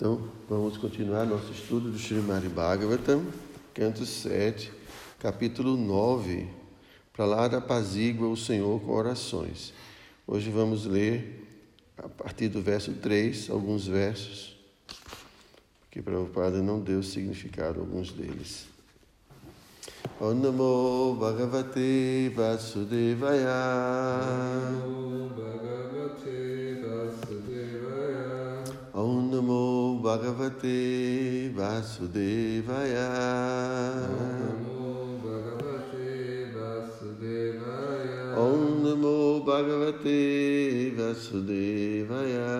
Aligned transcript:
Então, 0.00 0.18
vamos 0.48 0.78
continuar 0.78 1.26
nosso 1.26 1.52
estudo 1.52 1.90
do 1.90 1.98
Srimad 1.98 2.42
Bhagavatam, 2.48 3.22
canto 3.74 4.06
7, 4.06 4.72
capítulo 5.18 5.76
9. 5.76 6.48
Para 7.12 7.26
lá 7.26 7.44
apazigua 7.44 8.26
o 8.26 8.34
Senhor 8.34 8.80
com 8.80 8.92
orações. 8.92 9.74
Hoje 10.26 10.48
vamos 10.48 10.86
ler, 10.86 11.46
a 11.98 12.08
partir 12.08 12.48
do 12.48 12.62
verso 12.62 12.94
3, 12.94 13.50
alguns 13.50 13.86
versos, 13.86 14.56
porque 15.82 16.00
Prabhupada 16.00 16.62
não 16.62 16.80
deu 16.80 17.02
significado 17.02 17.80
a 17.80 17.82
alguns 17.82 18.10
deles. 18.10 18.68
Om 20.18 21.16
Bhagavate 21.18 22.32
Vasudevaya. 22.34 23.50
Namo 30.10 31.54
Bhagavate 35.22 36.50
Vasudevaya. 36.52 38.34
Om 38.36 38.62
Namo 38.82 39.44
Bhagavate 39.46 40.90
Vasudevaya. 40.96 42.50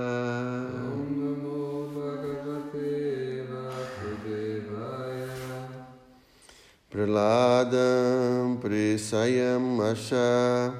Praladam 6.92 8.58
Presayam 8.60 9.78
Asha 9.80 10.72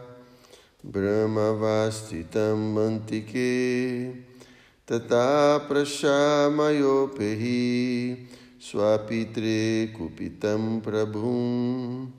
Brahmavastitam 0.86 2.58
Mantike 2.74 4.29
Tata 4.90 5.62
Prashamayopehi 5.68 8.26
Swapitre 8.58 9.94
Kupitam 9.96 10.82
Prabhum 10.82 12.10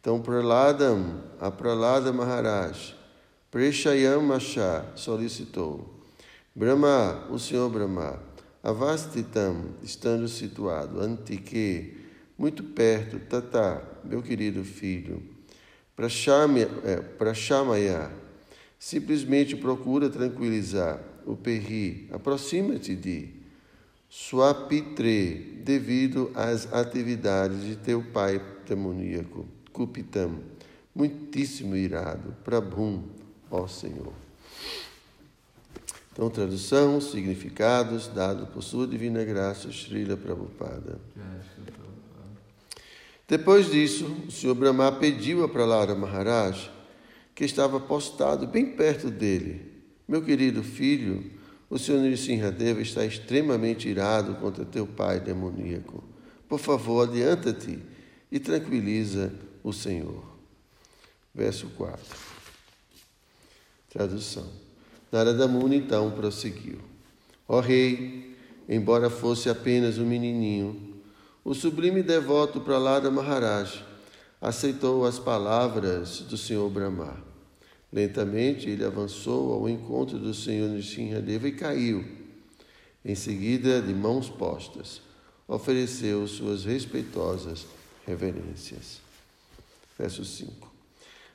Então 0.00 0.22
Praladam, 0.22 1.24
a 1.40 1.50
Pralada 1.50 2.12
Maharaj 2.12 2.94
Preshayam 3.50 4.30
Asha 4.30 4.84
solicitou 4.94 6.04
Brahma, 6.54 7.26
o 7.32 7.36
Senhor 7.36 7.68
Brahma 7.68 8.22
Avastitam, 8.62 9.74
estando 9.82 10.28
situado, 10.28 11.00
Antike 11.00 11.96
muito 12.38 12.62
perto, 12.62 13.18
Tata, 13.18 13.82
meu 14.04 14.22
querido 14.22 14.62
filho, 14.62 15.20
para 15.96 16.08
Chamaya, 17.34 18.08
simplesmente 18.78 19.56
procura 19.56 20.08
tranquilizar 20.08 21.13
o 21.26 21.36
Perri, 21.36 22.08
aproxima-te 22.12 22.94
de 22.94 23.28
Suapitre, 24.08 25.60
devido 25.64 26.30
às 26.34 26.72
atividades 26.72 27.64
de 27.64 27.76
teu 27.76 28.02
pai 28.02 28.40
demoníaco, 28.68 29.46
Cupitam, 29.72 30.38
muitíssimo 30.94 31.74
irado, 31.74 32.34
Prabhum, 32.44 33.02
ó 33.50 33.66
Senhor. 33.66 34.12
Então, 36.12 36.30
tradução, 36.30 37.00
significados, 37.00 38.06
dado 38.06 38.46
por 38.46 38.62
sua 38.62 38.86
divina 38.86 39.24
graça, 39.24 39.72
Srila 39.72 40.16
Prabhupada. 40.16 41.00
Depois 43.26 43.68
disso, 43.68 44.06
o 44.28 44.30
Senhor 44.30 44.54
Brahma 44.54 44.92
pediu 44.92 45.42
a 45.42 45.48
Pralara 45.48 45.92
Maharaj, 45.92 46.70
que 47.34 47.44
estava 47.44 47.80
postado 47.80 48.46
bem 48.46 48.76
perto 48.76 49.10
dele: 49.10 49.73
Meu 50.06 50.22
querido 50.22 50.62
filho, 50.62 51.30
o 51.70 51.78
Senhor 51.78 52.00
Nrisimhadeva 52.00 52.80
está 52.80 53.04
extremamente 53.04 53.88
irado 53.88 54.34
contra 54.34 54.64
teu 54.64 54.86
pai 54.86 55.18
demoníaco. 55.18 56.04
Por 56.48 56.58
favor, 56.58 57.08
adianta-te 57.08 57.78
e 58.30 58.38
tranquiliza 58.38 59.32
o 59.62 59.72
Senhor. 59.72 60.22
Verso 61.34 61.68
4. 61.76 62.04
Tradução. 63.90 64.46
Narada 65.10 65.48
Muni 65.48 65.76
então 65.76 66.10
prosseguiu: 66.10 66.78
Ó 67.48 67.60
rei, 67.60 68.36
embora 68.68 69.08
fosse 69.08 69.48
apenas 69.48 69.98
um 69.98 70.06
menininho, 70.06 70.94
o 71.44 71.54
sublime 71.54 72.02
devoto 72.02 72.60
Pralada 72.60 73.10
Maharaj 73.10 73.84
aceitou 74.40 75.06
as 75.06 75.18
palavras 75.18 76.20
do 76.20 76.36
Senhor 76.36 76.68
Brahma. 76.68 77.33
Lentamente 77.94 78.68
ele 78.68 78.84
avançou 78.84 79.52
ao 79.52 79.68
encontro 79.68 80.18
do 80.18 80.34
Senhor 80.34 80.68
Nishinradeva 80.68 81.46
e 81.46 81.52
caiu. 81.52 82.04
Em 83.04 83.14
seguida, 83.14 83.80
de 83.80 83.94
mãos 83.94 84.28
postas, 84.28 85.00
ofereceu 85.46 86.26
suas 86.26 86.64
respeitosas 86.64 87.64
reverências. 88.04 88.98
Verso 89.96 90.24
5. 90.24 90.72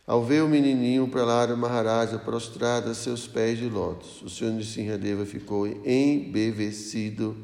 Ao 0.06 0.22
ver 0.22 0.44
o 0.44 0.50
menininho 0.50 1.08
Pralada 1.08 1.56
Maharaja 1.56 2.20
prostrado 2.20 2.90
a 2.90 2.94
seus 2.94 3.26
pés 3.26 3.58
de 3.58 3.70
lótus, 3.70 4.22
o 4.22 4.30
Senhor 4.30 4.52
Nishinradeva 4.52 5.26
ficou 5.26 5.66
embevecido 5.66 7.38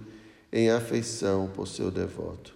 em 0.52 0.70
afeição 0.70 1.50
por 1.56 1.70
seu 1.70 1.90
devoto. 1.90 2.54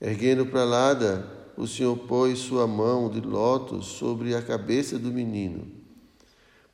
Erguendo 0.00 0.46
para 0.46 0.64
lada, 0.64 1.39
o 1.60 1.66
Senhor 1.66 1.94
pôs 1.94 2.38
sua 2.38 2.66
mão 2.66 3.10
de 3.10 3.20
lótus 3.20 3.84
sobre 3.84 4.34
a 4.34 4.40
cabeça 4.40 4.98
do 4.98 5.12
menino, 5.12 5.70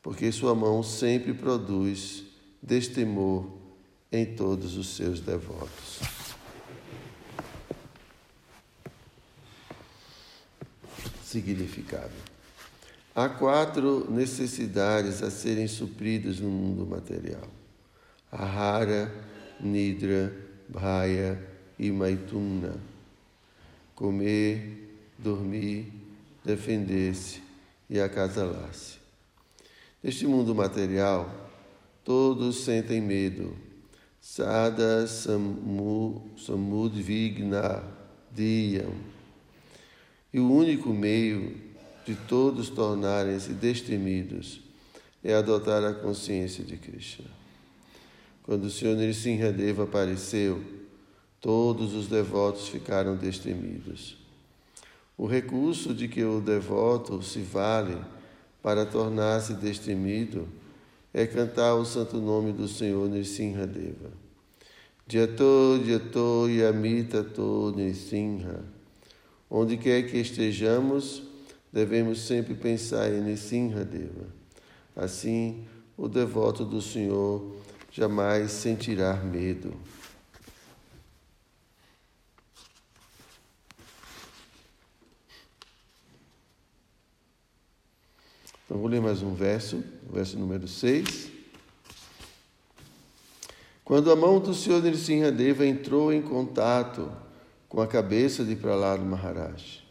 porque 0.00 0.30
sua 0.30 0.54
mão 0.54 0.80
sempre 0.80 1.34
produz 1.34 2.22
destemor 2.62 3.50
em 4.12 4.24
todos 4.24 4.76
os 4.76 4.94
seus 4.94 5.18
devotos. 5.18 5.98
Significado. 11.24 12.14
Há 13.12 13.28
quatro 13.28 14.08
necessidades 14.08 15.20
a 15.20 15.32
serem 15.32 15.66
supridas 15.66 16.38
no 16.38 16.48
mundo 16.48 16.86
material: 16.86 17.48
Ahara, 18.30 19.12
Nidra, 19.60 20.32
Bhaya 20.68 21.44
e 21.76 21.90
Maituna 21.90 22.95
comer, 23.96 24.96
dormir, 25.18 25.92
defender-se 26.44 27.42
e 27.90 27.98
acasalar-se. 27.98 28.98
Neste 30.02 30.26
mundo 30.26 30.54
material, 30.54 31.50
todos 32.04 32.60
sentem 32.60 33.00
medo. 33.00 33.56
Sada 34.20 35.06
samudvigna 36.36 37.82
diyam. 38.30 38.92
E 40.32 40.38
o 40.38 40.52
único 40.52 40.90
meio 40.90 41.56
de 42.04 42.14
todos 42.14 42.68
tornarem-se 42.68 43.52
destemidos 43.54 44.60
é 45.24 45.32
adotar 45.34 45.82
a 45.82 45.94
consciência 45.94 46.62
de 46.62 46.76
Krishna. 46.76 47.24
Quando 48.42 48.64
o 48.64 48.70
Senhor 48.70 48.96
Nrsimhadeva 48.96 49.84
apareceu, 49.84 50.62
Todos 51.46 51.94
os 51.94 52.08
devotos 52.08 52.66
ficaram 52.66 53.14
destemidos. 53.14 54.16
O 55.16 55.26
recurso 55.26 55.94
de 55.94 56.08
que 56.08 56.24
o 56.24 56.40
devoto 56.40 57.22
se 57.22 57.38
vale 57.38 57.96
para 58.60 58.84
tornar-se 58.84 59.54
destemido 59.54 60.48
é 61.14 61.24
cantar 61.24 61.76
o 61.76 61.84
santo 61.84 62.16
nome 62.16 62.52
do 62.52 62.66
Senhor 62.66 63.08
Nrsimhadeva. 63.08 64.10
Jato, 65.06 65.80
Jato, 65.86 66.48
Yamita, 66.48 67.22
To, 67.22 67.72
Nrsimha. 67.76 68.64
Onde 69.48 69.76
quer 69.76 70.02
que 70.10 70.18
estejamos, 70.18 71.22
devemos 71.72 72.22
sempre 72.22 72.54
pensar 72.54 73.08
em 73.08 73.20
Nrsimhadeva. 73.20 74.26
Assim, 74.96 75.64
o 75.96 76.08
devoto 76.08 76.64
do 76.64 76.82
Senhor 76.82 77.54
jamais 77.92 78.50
sentirá 78.50 79.14
medo. 79.14 79.72
Então 88.66 88.78
vou 88.78 88.88
ler 88.88 89.00
mais 89.00 89.22
um 89.22 89.32
verso, 89.32 89.80
verso 90.12 90.36
número 90.36 90.66
6. 90.66 91.30
Quando 93.84 94.10
a 94.10 94.16
mão 94.16 94.40
do 94.40 94.52
Senhor 94.52 94.82
Nrsimhadeva 94.82 95.64
entrou 95.64 96.12
em 96.12 96.20
contato 96.20 97.08
com 97.68 97.80
a 97.80 97.86
cabeça 97.86 98.44
de 98.44 98.56
Pralada 98.56 99.04
Maharaj, 99.04 99.84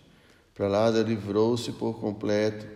Pralada 0.53 1.01
livrou-se 1.01 1.71
por 1.71 2.01
completo 2.01 2.67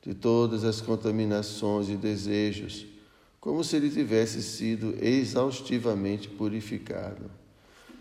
de 0.00 0.14
todas 0.14 0.64
as 0.64 0.80
contaminações 0.80 1.90
e 1.90 1.96
desejos, 1.96 2.86
como 3.38 3.62
se 3.62 3.76
ele 3.76 3.90
tivesse 3.90 4.42
sido 4.42 4.96
exaustivamente 5.04 6.30
purificado. 6.30 7.30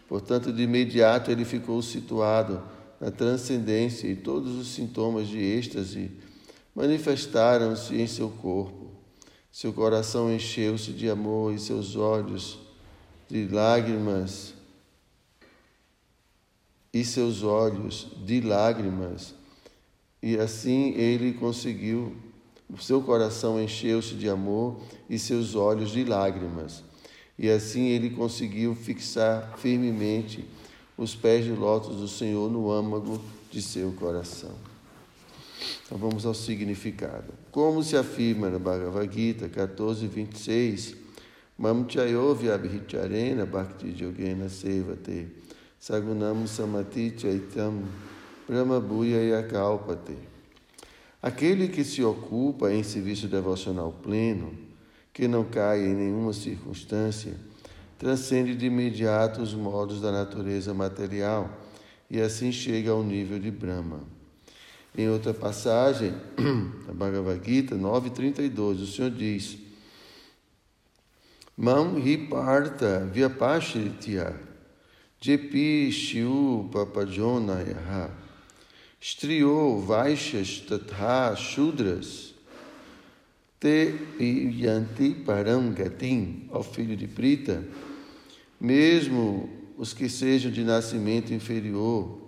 Portanto, 0.07 0.53
de 0.53 0.63
imediato 0.63 1.30
ele 1.30 1.44
ficou 1.44 1.81
situado 1.81 2.63
na 2.98 3.12
transcendência 3.12 4.07
e 4.07 4.15
todos 4.15 4.56
os 4.56 4.69
sintomas 4.69 5.27
de 5.27 5.38
êxtase 5.38 6.12
manifestaram-se 6.76 7.96
em 7.96 8.08
seu 8.08 8.30
corpo. 8.30 8.92
Seu 9.52 9.74
coração 9.74 10.34
encheu-se 10.34 10.92
de 10.94 11.10
amor 11.10 11.54
e 11.54 11.60
seus 11.60 11.96
olhos 11.96 12.58
de 13.30 13.48
lágrimas 13.48 14.54
e 16.94 17.04
seus 17.04 17.44
olhos 17.44 18.08
de 18.26 18.42
lágrimas. 18.42 19.34
E 20.22 20.38
assim 20.38 20.92
ele 20.92 21.34
conseguiu, 21.34 22.16
seu 22.80 23.02
coração 23.02 23.62
encheu-se 23.62 24.16
de 24.16 24.30
amor 24.30 24.80
e 25.10 25.18
seus 25.18 25.56
olhos 25.56 25.92
de 25.92 26.04
lágrimas. 26.04 26.84
E 27.38 27.50
assim 27.50 27.88
ele 27.88 28.12
conseguiu 28.12 28.76
fixar 28.76 29.58
firmemente 29.58 30.46
os 30.98 31.16
pés 31.16 31.44
de 31.44 31.52
lótus 31.52 31.98
do 31.98 32.08
Senhor 32.08 32.52
no 32.52 32.72
âmago 32.72 33.20
de 33.50 33.62
seu 33.62 33.92
coração. 33.94 34.71
Então 35.86 35.98
vamos 35.98 36.25
ao 36.25 36.34
significado. 36.34 37.34
Como 37.52 37.84
se 37.84 37.96
afirma 37.96 38.50
na 38.50 38.60
Bhagavad 38.60 39.13
Gita 39.13 39.50
14, 39.50 40.08
26, 40.08 40.96
Mam 41.62 41.88
chayovi 41.88 42.50
abhicharena 42.50 43.46
bhakti 43.46 43.94
yogena 43.96 44.50
sevate 44.50 45.28
sagunam 45.80 46.48
samati 46.48 47.12
chaitam 47.16 47.84
brahma 48.48 48.81
bhuya 48.81 49.22
yakalpate. 49.22 50.18
Aquele 51.22 51.68
que 51.68 51.84
se 51.84 52.04
ocupa 52.04 52.72
em 52.72 52.81
serviço 52.81 53.28
devocional 53.28 53.92
pleno, 53.92 54.58
que 55.13 55.28
não 55.28 55.44
cai 55.44 55.86
em 55.86 55.94
nenhuma 55.94 56.34
circunstância, 56.34 57.36
transcende 58.00 58.56
de 58.56 58.66
imediato 58.66 59.40
os 59.40 59.54
modos 59.54 60.02
da 60.02 60.12
natureza 60.12 60.74
material 60.74 61.48
e 62.10 62.19
assim 62.19 62.52
chega 62.52 62.90
ao 62.90 63.04
nível 63.04 63.38
de 63.38 63.52
Brahma. 63.52 64.00
Em 64.98 65.08
outra 65.08 65.34
passagem, 65.34 66.14
da 66.86 66.94
Bhagavad 66.94 67.42
Gita 67.46 67.76
9:32, 67.76 68.84
o 68.84 68.88
Senhor 68.88 69.12
diz: 69.12 69.58
Mam 71.58 71.98
hiparta 71.98 73.10
vyapashritya 73.14 74.36
jepi 75.20 75.92
shiu 75.92 76.70
papajonayaha 76.74 78.10
strio 79.00 79.80
vaishas 79.80 80.62
tatha 80.68 81.36
shudras 81.36 82.34
te 83.60 83.94
yanti 84.20 85.14
param 85.24 85.72
gatim, 85.74 86.50
ó 86.52 86.64
filho 86.64 86.98
de 86.98 87.08
Prita, 87.08 87.64
mesmo 88.60 89.48
os 89.78 89.94
que 89.94 90.10
sejam 90.10 90.52
de 90.52 90.64
nascimento 90.64 91.32
inferior, 91.32 92.20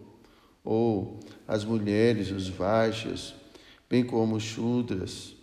ou 0.63 1.19
as 1.47 1.63
mulheres, 1.63 2.31
os 2.31 2.47
vaixas, 2.47 3.33
bem 3.89 4.03
como 4.03 4.35
os 4.35 4.43
shudras, 4.43 5.35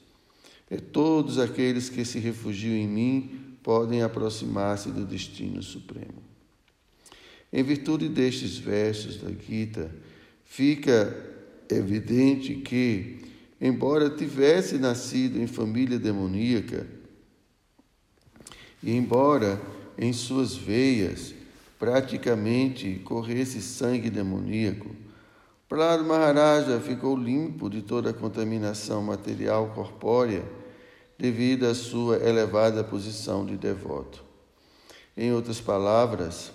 e 0.70 0.76
todos 0.79 1.38
aqueles 1.38 1.88
que 1.88 2.05
se 2.05 2.19
refugiam 2.19 2.75
em 2.75 2.87
mim 2.87 3.56
podem 3.62 4.02
aproximar-se 4.02 4.91
do 4.91 5.05
destino 5.05 5.62
supremo. 5.62 6.23
Em 7.52 7.62
virtude 7.62 8.08
destes 8.08 8.56
versos 8.56 9.17
da 9.17 9.31
Gita, 9.31 9.91
fica 10.44 11.14
evidente 11.69 12.55
que, 12.55 13.19
embora 13.61 14.08
tivesse 14.08 14.79
nascido 14.79 15.41
em 15.41 15.47
família 15.47 15.99
demoníaca, 15.99 16.87
e 18.82 18.93
embora 18.93 19.61
em 19.99 20.12
suas 20.12 20.55
veias 20.56 21.35
praticamente 21.79 23.00
corresse 23.05 23.61
sangue 23.61 24.08
demoníaco, 24.08 24.94
Prahlad 25.70 26.02
Maharaja 26.05 26.81
ficou 26.81 27.17
limpo 27.17 27.70
de 27.70 27.81
toda 27.81 28.11
a 28.11 28.12
contaminação 28.12 29.00
material 29.05 29.69
corpórea 29.72 30.43
devido 31.17 31.64
à 31.64 31.76
sua 31.76 32.17
elevada 32.17 32.82
posição 32.82 33.46
de 33.46 33.56
devoto. 33.56 34.25
Em 35.17 35.32
outras 35.32 35.61
palavras, 35.61 36.50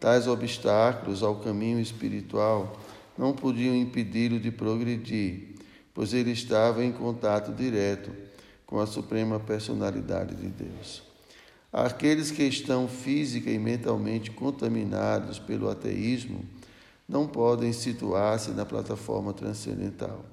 tais 0.00 0.26
obstáculos 0.26 1.22
ao 1.22 1.40
caminho 1.40 1.78
espiritual 1.78 2.80
não 3.18 3.34
podiam 3.34 3.76
impedi-lo 3.76 4.40
de 4.40 4.50
progredir, 4.50 5.56
pois 5.92 6.14
ele 6.14 6.30
estava 6.30 6.82
em 6.82 6.90
contato 6.90 7.52
direto 7.52 8.10
com 8.64 8.80
a 8.80 8.86
suprema 8.86 9.38
personalidade 9.38 10.34
de 10.34 10.48
Deus. 10.48 11.02
Aqueles 11.70 12.30
que 12.30 12.44
estão 12.44 12.88
física 12.88 13.50
e 13.50 13.58
mentalmente 13.58 14.30
contaminados 14.30 15.38
pelo 15.38 15.68
ateísmo 15.68 16.42
não 17.08 17.26
podem 17.26 17.72
situar-se 17.72 18.50
na 18.50 18.64
plataforma 18.64 19.32
transcendental. 19.32 20.24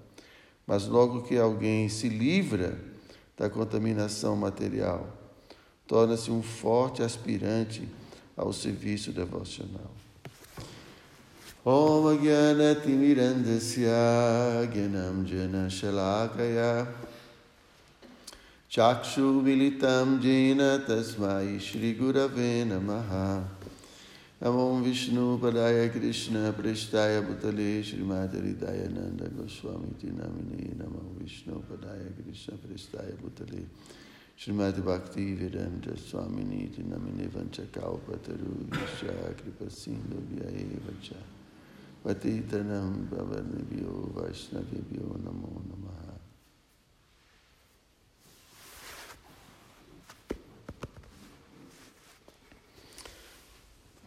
Mas 0.66 0.88
logo 0.88 1.24
que 1.24 1.38
alguém 1.38 1.90
se 1.90 2.08
livra 2.08 2.78
da 3.38 3.50
contaminação 3.50 4.36
material. 4.36 5.08
Torna-se 5.88 6.32
um 6.32 6.42
forte 6.42 7.04
aspirante 7.04 7.88
ao 8.38 8.54
serviço 8.54 9.12
devocional. 9.12 9.92
Om 11.64 12.08
Agyanati 12.08 12.90
Mirandasya 12.90 14.66
Gyanam 14.74 15.24
Jana 15.24 15.70
Shalakaya 15.70 16.88
Chakshu 18.68 19.44
Vilitam 19.44 20.20
Jena 20.20 20.80
Tasmai 20.80 21.60
Shri 21.60 21.94
Gurave 21.94 22.66
Namaha 22.66 23.44
नमो 24.42 24.66
विष्णु 24.82 25.24
पदाय 25.38 25.88
कृष्ण 25.94 26.52
पृष्ठाय 26.58 27.20
भूतले 27.22 27.72
श्रीमाचरिताय 27.88 28.80
नन्द 28.94 29.22
गोस्वामीति 29.38 30.10
नामिने 30.18 30.64
नमो 30.82 31.02
कृष्ण 31.18 31.58
पृष्ठाय 32.64 33.12
भूतले 33.22 33.62
श्रीमद्भक्ति 34.42 35.26
वेदंत 35.40 35.86
स्वामिनीति 36.06 36.84
नमिने 36.90 37.28
वञ्चकावपतरु 37.36 38.54
ईशा 38.82 39.18
कृपसिन्धुभ्यैव 39.42 40.88
च 41.06 41.22
पतितनं 42.06 42.90
भवद्भ्यो 43.12 43.94
वैष्णवेभ्यो 44.18 45.08
नमो 45.26 45.54
नमः 45.70 46.11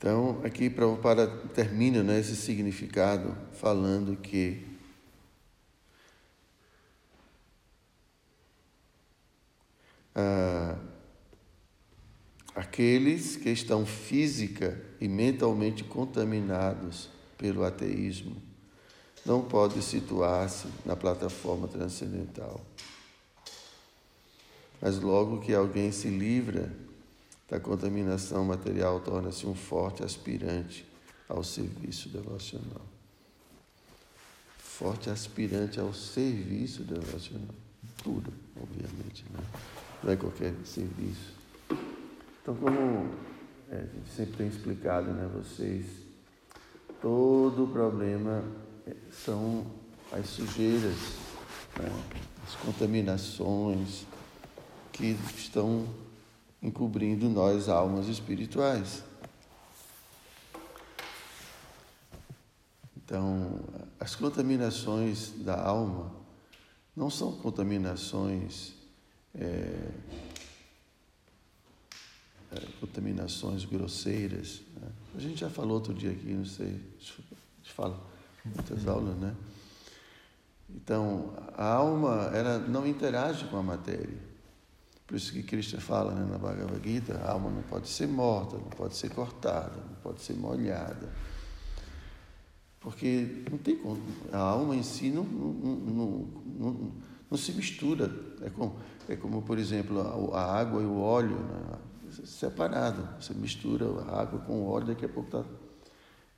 Então, 0.04 0.42
aqui 0.44 0.68
Prabhupada 0.68 1.26
termina 1.54 2.02
né, 2.02 2.20
esse 2.20 2.36
significado 2.36 3.34
falando 3.54 4.14
que 4.14 4.62
ah, 10.14 10.76
aqueles 12.54 13.38
que 13.38 13.48
estão 13.48 13.86
física 13.86 14.78
e 15.00 15.08
mentalmente 15.08 15.82
contaminados 15.82 17.08
pelo 17.38 17.64
ateísmo 17.64 18.36
não 19.24 19.40
podem 19.40 19.80
situar-se 19.80 20.68
na 20.84 20.94
plataforma 20.94 21.66
transcendental. 21.66 22.60
Mas 24.82 25.00
logo 25.00 25.40
que 25.40 25.54
alguém 25.54 25.90
se 25.90 26.08
livra 26.08 26.83
da 27.48 27.60
contaminação 27.60 28.44
material 28.44 29.00
torna-se 29.00 29.46
um 29.46 29.54
forte 29.54 30.02
aspirante 30.02 30.86
ao 31.28 31.42
serviço 31.42 32.08
devocional. 32.08 32.82
Forte 34.58 35.10
aspirante 35.10 35.78
ao 35.78 35.92
serviço 35.92 36.82
devocional. 36.82 37.54
Tudo, 38.02 38.32
obviamente, 38.60 39.24
né? 39.30 39.40
não 40.02 40.12
é 40.12 40.16
qualquer 40.16 40.54
serviço. 40.64 41.32
Então, 42.42 42.54
como 42.56 43.10
é, 43.70 43.76
a 43.76 43.80
gente 43.80 44.10
sempre 44.14 44.36
tem 44.36 44.48
explicado 44.48 45.10
né, 45.12 45.28
vocês, 45.32 45.86
todo 47.00 47.66
problema 47.72 48.44
é, 48.86 48.94
são 49.10 49.66
as 50.12 50.26
sujeiras, 50.26 50.96
né, 51.78 51.90
as 52.46 52.54
contaminações 52.56 54.06
que 54.92 55.16
estão 55.36 55.86
encobrindo 56.64 57.28
nós, 57.28 57.68
almas 57.68 58.08
espirituais. 58.08 59.04
Então, 62.96 63.60
as 64.00 64.16
contaminações 64.16 65.30
da 65.44 65.60
alma 65.60 66.10
não 66.96 67.10
são 67.10 67.32
contaminações 67.32 68.72
é, 69.34 69.44
é, 72.50 72.60
contaminações 72.80 73.66
grosseiras. 73.66 74.62
Né? 74.80 74.88
A 75.16 75.20
gente 75.20 75.40
já 75.40 75.50
falou 75.50 75.74
outro 75.74 75.92
dia 75.92 76.12
aqui, 76.12 76.32
não 76.32 76.46
sei, 76.46 76.68
a 76.68 77.00
gente 77.00 77.72
fala 77.74 78.00
muitas 78.42 78.88
aulas, 78.88 79.16
né? 79.16 79.34
Então, 80.70 81.34
a 81.56 81.74
alma, 81.74 82.30
ela 82.34 82.58
não 82.58 82.86
interage 82.86 83.44
com 83.48 83.58
a 83.58 83.62
matéria. 83.62 84.33
Por 85.06 85.16
isso 85.16 85.32
que 85.32 85.42
Krishna 85.42 85.80
fala 85.80 86.14
né, 86.14 86.26
na 86.30 86.38
Bhagavad 86.38 86.80
Gita, 86.82 87.18
a 87.18 87.32
alma 87.32 87.50
não 87.50 87.62
pode 87.62 87.88
ser 87.88 88.06
morta, 88.06 88.56
não 88.56 88.70
pode 88.70 88.96
ser 88.96 89.10
cortada, 89.10 89.76
não 89.76 89.96
pode 90.02 90.22
ser 90.22 90.34
molhada. 90.34 91.12
Porque 92.80 93.44
não 93.50 93.58
tem 93.58 93.76
como, 93.76 94.00
a 94.32 94.38
alma 94.38 94.74
em 94.74 94.82
si 94.82 95.10
não, 95.10 95.24
não, 95.24 96.28
não, 96.58 96.92
não, 97.30 97.38
se 97.38 97.52
mistura. 97.52 98.10
É 98.42 98.50
como, 98.50 98.76
é 99.08 99.16
como, 99.16 99.42
por 99.42 99.58
exemplo, 99.58 100.00
a, 100.00 100.38
a 100.38 100.58
água 100.58 100.82
e 100.82 100.86
o 100.86 100.98
óleo. 100.98 101.38
Né? 101.38 101.78
separado. 102.24 103.08
Você 103.20 103.34
mistura 103.34 103.86
a 104.02 104.20
água 104.20 104.38
com 104.40 104.60
o 104.60 104.66
óleo, 104.66 104.86
daqui 104.86 105.04
a 105.04 105.08
pouco 105.08 105.30
tá, 105.30 105.44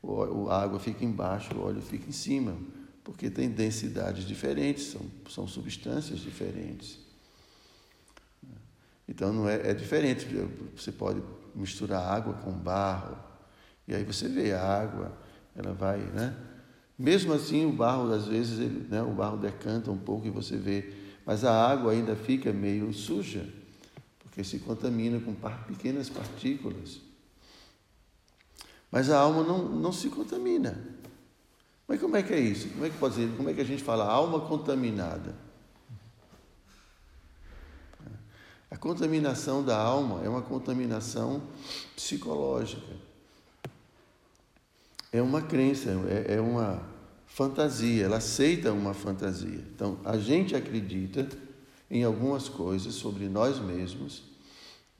o, 0.02 0.48
a 0.48 0.62
água 0.62 0.78
fica 0.78 1.04
embaixo, 1.04 1.54
o 1.54 1.62
óleo 1.62 1.82
fica 1.82 2.08
em 2.08 2.12
cima, 2.12 2.56
porque 3.04 3.28
tem 3.30 3.50
densidades 3.50 4.24
diferentes, 4.24 4.86
são, 4.86 5.02
são 5.28 5.46
substâncias 5.46 6.20
diferentes. 6.20 6.98
Então 9.08 9.32
não 9.32 9.48
é, 9.48 9.70
é 9.70 9.74
diferente. 9.74 10.26
Você 10.76 10.92
pode 10.92 11.22
misturar 11.54 12.02
água 12.02 12.34
com 12.34 12.52
barro, 12.52 13.16
e 13.88 13.94
aí 13.94 14.04
você 14.04 14.28
vê 14.28 14.52
a 14.52 14.62
água, 14.62 15.12
ela 15.54 15.72
vai, 15.72 15.98
né? 15.98 16.36
Mesmo 16.98 17.32
assim, 17.32 17.66
o 17.66 17.72
barro, 17.72 18.12
às 18.12 18.26
vezes, 18.26 18.58
ele, 18.58 18.86
né, 18.88 19.02
o 19.02 19.10
barro 19.10 19.36
decanta 19.36 19.90
um 19.90 19.98
pouco 19.98 20.26
e 20.26 20.30
você 20.30 20.56
vê, 20.56 20.92
mas 21.24 21.44
a 21.44 21.52
água 21.52 21.92
ainda 21.92 22.16
fica 22.16 22.52
meio 22.52 22.92
suja, 22.92 23.46
porque 24.18 24.42
se 24.42 24.58
contamina 24.60 25.20
com 25.20 25.34
pequenas 25.66 26.08
partículas. 26.08 27.00
Mas 28.90 29.10
a 29.10 29.18
alma 29.18 29.42
não, 29.42 29.68
não 29.68 29.92
se 29.92 30.08
contamina. 30.08 30.78
Mas 31.86 32.00
como 32.00 32.16
é 32.16 32.22
que 32.22 32.32
é 32.32 32.40
isso? 32.40 32.68
Como 32.70 32.84
é 32.84 32.90
que 32.90 32.96
pode 32.96 33.14
ser? 33.14 33.30
Como 33.36 33.48
é 33.48 33.52
que 33.52 33.60
a 33.60 33.64
gente 33.64 33.82
fala 33.82 34.04
alma 34.04 34.40
contaminada? 34.40 35.34
A 38.76 38.78
contaminação 38.78 39.64
da 39.64 39.74
alma 39.74 40.22
é 40.22 40.28
uma 40.28 40.42
contaminação 40.42 41.42
psicológica 41.96 43.06
é 45.10 45.22
uma 45.22 45.40
crença, 45.40 45.90
é, 46.10 46.34
é 46.34 46.40
uma 46.42 46.86
fantasia, 47.26 48.04
ela 48.04 48.18
aceita 48.18 48.70
uma 48.70 48.92
fantasia. 48.92 49.64
Então, 49.74 49.98
a 50.04 50.18
gente 50.18 50.54
acredita 50.54 51.26
em 51.90 52.04
algumas 52.04 52.50
coisas 52.50 52.92
sobre 52.92 53.30
nós 53.30 53.58
mesmos, 53.58 54.24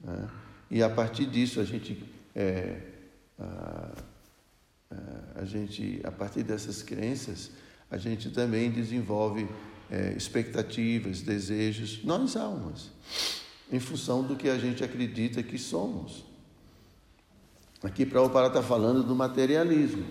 né? 0.01 0.27
e 0.71 0.81
a 0.81 0.89
partir 0.89 1.27
disso 1.27 1.59
a 1.59 1.63
gente, 1.63 2.03
é, 2.35 2.81
a, 3.37 3.91
a, 5.35 5.45
gente, 5.45 6.01
a 6.03 6.11
partir 6.11 6.41
dessas 6.41 6.81
crenças, 6.81 7.51
a 7.91 7.97
gente 7.99 8.31
também 8.31 8.71
desenvolve 8.71 9.47
é, 9.91 10.13
expectativas, 10.17 11.21
desejos, 11.21 12.03
nós 12.03 12.35
almas, 12.35 12.89
em 13.71 13.79
função 13.79 14.23
do 14.23 14.35
que 14.35 14.49
a 14.49 14.57
gente 14.57 14.83
acredita 14.83 15.43
que 15.43 15.57
somos. 15.57 16.23
Aqui 17.83 18.05
Prabhupada 18.05 18.47
está 18.47 18.63
falando 18.63 19.03
do 19.03 19.15
materialismo. 19.15 20.05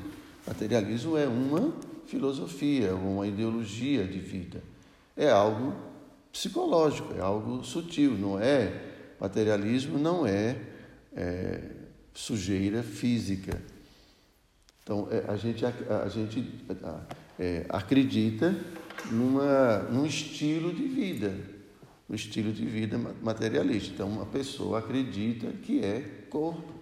Materialismo 0.47 1.17
é 1.17 1.27
uma 1.27 1.73
filosofia, 2.07 2.95
uma 2.95 3.27
ideologia 3.27 4.05
de 4.05 4.21
vida. 4.21 4.63
É 5.17 5.31
algo 5.31 5.75
psicológico, 6.31 7.15
é 7.15 7.21
algo 7.21 7.65
sutil, 7.65 8.13
não 8.13 8.39
é. 8.39 8.73
Materialismo 9.19 9.99
não 9.99 10.27
é, 10.27 10.57
é 11.15 11.61
sujeira 12.15 12.83
física. 12.83 13.61
Então, 14.83 15.09
é, 15.11 15.25
a 15.27 15.37
gente, 15.37 15.65
a, 15.65 15.73
a 16.05 16.09
gente 16.09 16.49
é, 17.39 17.67
acredita 17.69 18.55
numa, 19.11 19.79
num 19.91 20.07
estilo 20.07 20.73
de 20.73 20.85
vida, 20.85 21.35
um 22.09 22.15
estilo 22.15 22.53
de 22.53 22.65
vida 22.65 22.99
materialista. 23.23 23.93
Então, 23.93 24.09
uma 24.09 24.27
pessoa 24.27 24.79
acredita 24.79 25.49
que 25.63 25.81
é 25.81 26.01
corpo. 26.31 26.75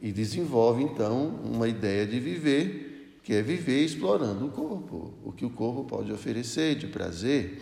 E 0.00 0.10
desenvolve 0.10 0.82
então 0.82 1.28
uma 1.44 1.68
ideia 1.68 2.04
de 2.06 2.18
viver, 2.18 3.20
que 3.22 3.32
é 3.32 3.42
viver 3.42 3.84
explorando 3.84 4.46
o 4.46 4.50
corpo, 4.50 5.14
o 5.24 5.32
que 5.32 5.44
o 5.44 5.50
corpo 5.50 5.84
pode 5.84 6.12
oferecer 6.12 6.74
de 6.74 6.88
prazer. 6.88 7.60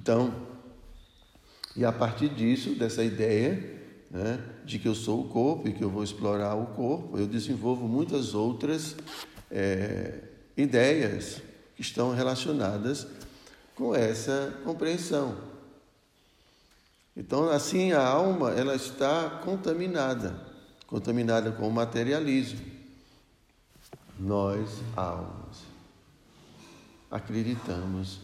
Então, 0.00 0.32
e 1.74 1.84
a 1.84 1.92
partir 1.92 2.28
disso, 2.28 2.70
dessa 2.76 3.02
ideia 3.02 3.78
né, 4.10 4.40
de 4.64 4.78
que 4.78 4.86
eu 4.86 4.94
sou 4.94 5.20
o 5.20 5.28
corpo 5.28 5.68
e 5.68 5.72
que 5.72 5.82
eu 5.82 5.90
vou 5.90 6.04
explorar 6.04 6.54
o 6.54 6.66
corpo, 6.66 7.18
eu 7.18 7.26
desenvolvo 7.26 7.86
muitas 7.88 8.32
outras 8.32 8.96
é, 9.50 10.20
ideias 10.56 11.42
que 11.74 11.82
estão 11.82 12.14
relacionadas 12.14 13.06
com 13.78 13.94
essa 13.94 14.60
compreensão. 14.64 15.38
Então, 17.16 17.48
assim, 17.48 17.92
a 17.92 18.04
alma 18.04 18.50
ela 18.50 18.74
está 18.74 19.30
contaminada, 19.44 20.44
contaminada 20.88 21.52
com 21.52 21.68
o 21.68 21.72
materialismo. 21.72 22.60
Nós, 24.18 24.80
almas, 24.96 25.62
acreditamos 27.08 28.18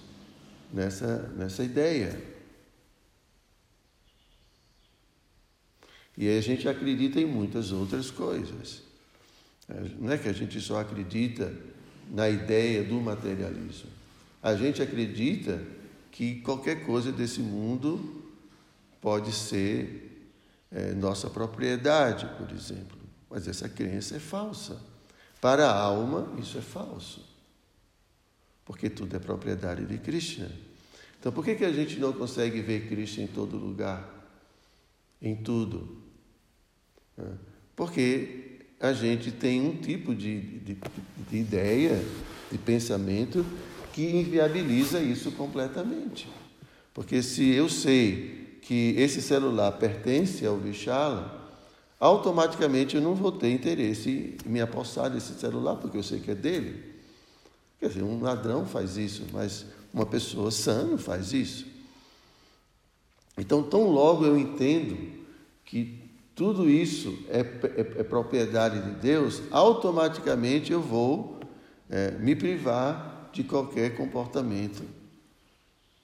nessa, 0.73 1.29
nessa 1.37 1.63
ideia. 1.63 2.21
E 6.19 6.37
a 6.37 6.41
gente 6.41 6.69
acredita 6.69 7.21
em 7.21 7.27
muitas 7.27 7.71
outras 7.71 8.11
coisas. 8.11 8.83
Não 10.01 10.13
é 10.13 10.19
que 10.19 10.29
a 10.29 10.33
gente 10.33 10.61
só 10.61 10.81
acredita 10.81 11.53
na 12.11 12.29
ideia 12.29 12.83
do 12.83 13.01
materialismo. 13.01 14.04
A 14.45 14.55
gente 14.55 14.83
acredita 14.83 15.59
que 16.11 16.43
qualquer 16.43 16.85
coisa 16.85 17.11
desse 17.11 17.41
mundo 17.41 18.23
pode 19.01 19.33
ser 19.33 20.31
é, 20.71 20.93
nossa 20.93 21.31
propriedade, 21.31 22.29
por 22.37 22.55
exemplo. 22.55 22.99
Mas 23.31 23.49
essa 23.49 23.71
crença 23.71 24.17
é 24.17 24.19
falsa. 24.19 24.79
Para 25.41 25.67
a 25.67 25.75
alma, 25.75 26.31
isso 26.39 26.59
é 26.59 26.61
falso. 26.61 27.25
Porque 28.67 28.91
tudo 28.91 29.17
é 29.17 29.19
propriedade 29.19 29.87
de 29.87 29.97
Krishna. 29.97 30.51
Então, 31.19 31.33
por 31.33 31.43
que, 31.43 31.55
que 31.55 31.65
a 31.65 31.73
gente 31.73 31.99
não 31.99 32.13
consegue 32.13 32.61
ver 32.61 32.87
Krishna 32.87 33.25
em 33.25 33.29
todo 33.29 33.57
lugar? 33.57 34.29
Em 35.23 35.35
tudo? 35.35 36.03
Porque 37.75 38.61
a 38.79 38.93
gente 38.93 39.33
tem 39.33 39.63
um 39.63 39.75
tipo 39.79 40.15
de, 40.15 40.59
de, 40.59 40.77
de 41.31 41.37
ideia, 41.39 41.99
de 42.53 42.59
pensamento, 42.59 43.45
que 43.95 44.03
inviabiliza 44.03 44.99
isso 44.99 45.31
completamente. 45.31 46.29
Porque 46.93 47.23
se 47.23 47.55
eu 47.55 47.69
sei 47.69 48.59
que 48.61 48.93
esse 48.99 49.23
celular 49.23 49.71
pertence 49.71 50.45
ao 50.45 50.57
Vishala, 50.57 51.49
automaticamente 52.01 52.97
eu 52.97 53.01
não 53.01 53.15
vou 53.15 53.31
ter 53.31 53.53
interesse 53.53 54.37
em 54.45 54.49
me 54.49 54.61
apossar 54.61 55.09
desse 55.09 55.35
celular, 55.35 55.77
porque 55.77 55.97
eu 55.97 56.03
sei 56.03 56.19
que 56.19 56.33
é 56.33 56.35
dele. 56.35 56.83
Quer 57.79 57.87
dizer, 57.87 58.03
um 58.03 58.21
ladrão 58.21 58.67
faz 58.67 58.97
isso, 58.97 59.27
mas 59.33 59.65
uma 59.93 60.05
pessoa 60.05 60.51
sã 60.51 60.83
não 60.83 60.99
faz 60.99 61.33
isso. 61.33 61.65
Então, 63.39 63.63
tão 63.63 63.89
logo 63.91 64.27
eu 64.27 64.37
entendo 64.37 64.99
que 65.65 66.03
tudo 66.35 66.69
isso 66.69 67.17
é, 67.29 67.43
é, 67.43 68.01
é 68.01 68.03
propriedade 68.03 68.83
de 68.83 68.91
Deus, 68.99 69.41
automaticamente 69.53 70.73
eu 70.73 70.81
vou 70.81 71.39
é, 71.89 72.11
me 72.11 72.35
privar 72.35 73.14
de 73.35 73.43
qualquer 73.43 73.97
comportamento 73.97 74.85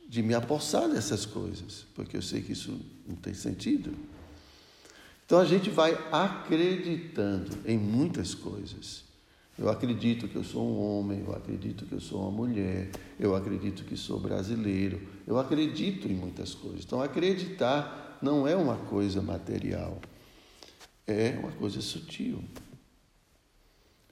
de 0.08 0.22
me 0.22 0.34
apossar 0.34 0.88
dessas 0.88 1.25
coisas, 1.25 1.87
porque 1.94 2.16
eu 2.16 2.22
sei 2.22 2.42
que 2.42 2.52
isso 2.52 2.76
não 3.06 3.14
tem 3.14 3.32
sentido. 3.32 3.94
Então 5.25 5.38
a 5.38 5.44
gente 5.44 5.70
vai 5.70 5.96
acreditando 6.10 7.56
em 7.64 7.78
muitas 7.78 8.34
coisas. 8.34 9.04
Eu 9.56 9.68
acredito 9.68 10.26
que 10.26 10.34
eu 10.34 10.42
sou 10.42 10.66
um 10.66 10.80
homem, 10.80 11.22
eu 11.25 11.32
acredito 11.32 11.87
que 11.87 11.92
eu 11.92 12.00
sou 12.00 12.22
uma 12.22 12.30
mulher, 12.32 12.90
eu 13.20 13.37
acredito 13.37 13.84
que 13.84 13.96
sou 13.96 14.18
brasileiro, 14.18 15.00
eu 15.25 15.38
acredito 15.38 16.08
em 16.08 16.14
muitas 16.14 16.52
coisas. 16.52 16.84
Então 16.84 17.00
acreditar 17.00 18.18
não 18.20 18.49
é 18.49 18.56
uma 18.56 18.76
coisa 18.76 19.22
material, 19.22 20.00
é 21.06 21.38
uma 21.38 21.52
coisa 21.52 21.80
sutil. 21.80 22.42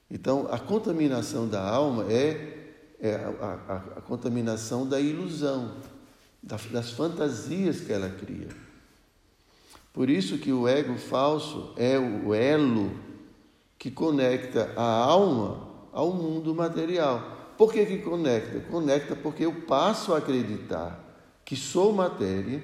Então 0.09 0.47
a 0.49 0.57
contaminação 0.57 1.49
da 1.49 1.61
alma 1.61 2.09
é 2.09 2.58
é 2.99 3.15
a, 3.15 3.59
a, 3.67 3.75
a 3.97 4.01
contaminação 4.01 4.87
da 4.87 4.99
ilusão, 4.99 5.77
das 6.43 6.91
fantasias 6.91 7.81
que 7.81 7.91
ela 7.91 8.09
cria. 8.09 8.49
Por 9.93 10.09
isso 10.09 10.37
que 10.37 10.51
o 10.51 10.67
ego 10.67 10.97
falso 10.97 11.73
é 11.75 11.97
o 11.97 12.33
elo 12.33 12.91
que 13.77 13.89
conecta 13.89 14.73
a 14.75 14.83
alma 14.83 15.67
ao 15.91 16.13
mundo 16.13 16.53
material. 16.53 17.53
Por 17.57 17.73
que, 17.73 17.85
que 17.85 17.97
conecta? 17.97 18.59
Conecta 18.61 19.15
porque 19.15 19.45
eu 19.45 19.61
passo 19.63 20.13
a 20.13 20.19
acreditar 20.19 21.05
que 21.43 21.55
sou 21.55 21.91
matéria 21.91 22.61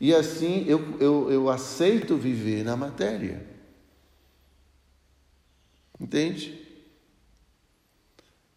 e 0.00 0.14
assim 0.14 0.64
eu, 0.66 0.98
eu, 0.98 1.30
eu 1.30 1.50
aceito 1.50 2.16
viver 2.16 2.64
na 2.64 2.76
matéria. 2.76 3.46
Entende? 5.98 6.66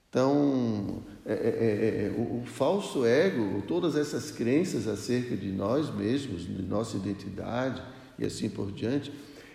Então, 0.10 1.04
é 1.26 1.32
é, 1.32 1.36
é, 1.36 2.06
é, 2.06 2.16
o, 2.18 2.42
o, 2.42 2.44
falso 2.46 3.06
ego, 3.06 3.64
todas 3.66 3.96
essas 3.96 4.30
crenças 4.30 4.88
acerca 4.88 5.38
de 5.38 5.48
nós 5.48 5.94
mesmos, 5.94 6.42
de 6.42 6.62
nossa 6.64 6.98
identidade 6.98 7.82
e 8.20 8.26
assim 8.26 8.50
por 8.50 8.72
diante, 8.72 9.12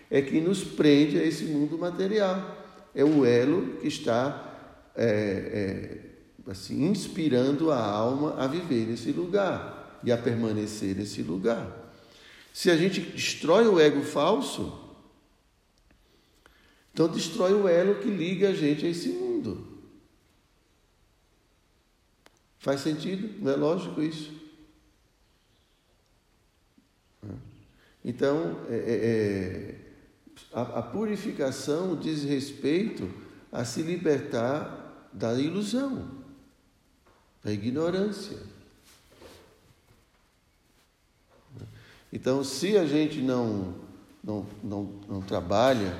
é 0.09 0.19
que 0.19 0.41
nos 0.41 0.63
prende 0.63 1.19
a 1.19 1.23
esse 1.23 1.43
mundo 1.45 1.77
material. 1.77 2.57
É 2.95 3.05
o 3.05 3.23
elo 3.23 3.77
que 3.77 3.87
está 3.87 4.91
é, 4.95 5.05
é, 6.47 6.51
assim 6.51 6.85
inspirando 6.87 7.71
a 7.71 7.79
alma 7.79 8.35
a 8.39 8.47
viver 8.47 8.87
nesse 8.87 9.11
lugar 9.11 10.01
e 10.03 10.11
a 10.11 10.17
permanecer 10.17 10.95
nesse 10.95 11.21
lugar. 11.21 11.93
Se 12.51 12.71
a 12.71 12.75
gente 12.75 12.99
destrói 12.99 13.67
o 13.67 13.79
ego 13.79 14.01
falso, 14.01 14.73
então 16.91 17.07
destrói 17.07 17.53
o 17.53 17.67
elo 17.67 17.95
que 17.95 18.09
liga 18.09 18.49
a 18.49 18.53
gente 18.53 18.87
a 18.87 18.89
esse 18.89 19.09
mundo. 19.09 19.78
Faz 22.59 22.81
sentido? 22.81 23.41
Não 23.41 23.51
é 23.51 23.55
lógico 23.55 24.01
isso? 24.01 24.37
Então, 28.03 28.65
é, 28.69 28.75
é, 28.75 28.95
é, 29.05 29.75
a, 30.53 30.61
a 30.79 30.81
purificação 30.81 31.95
diz 31.95 32.23
respeito 32.23 33.09
a 33.51 33.65
se 33.65 33.81
libertar 33.81 35.09
da 35.11 35.33
ilusão, 35.33 36.09
da 37.43 37.51
ignorância. 37.51 38.37
Então, 42.11 42.43
se 42.43 42.77
a 42.77 42.85
gente 42.85 43.21
não, 43.21 43.75
não, 44.23 44.45
não, 44.63 44.83
não 45.07 45.21
trabalha 45.21 45.95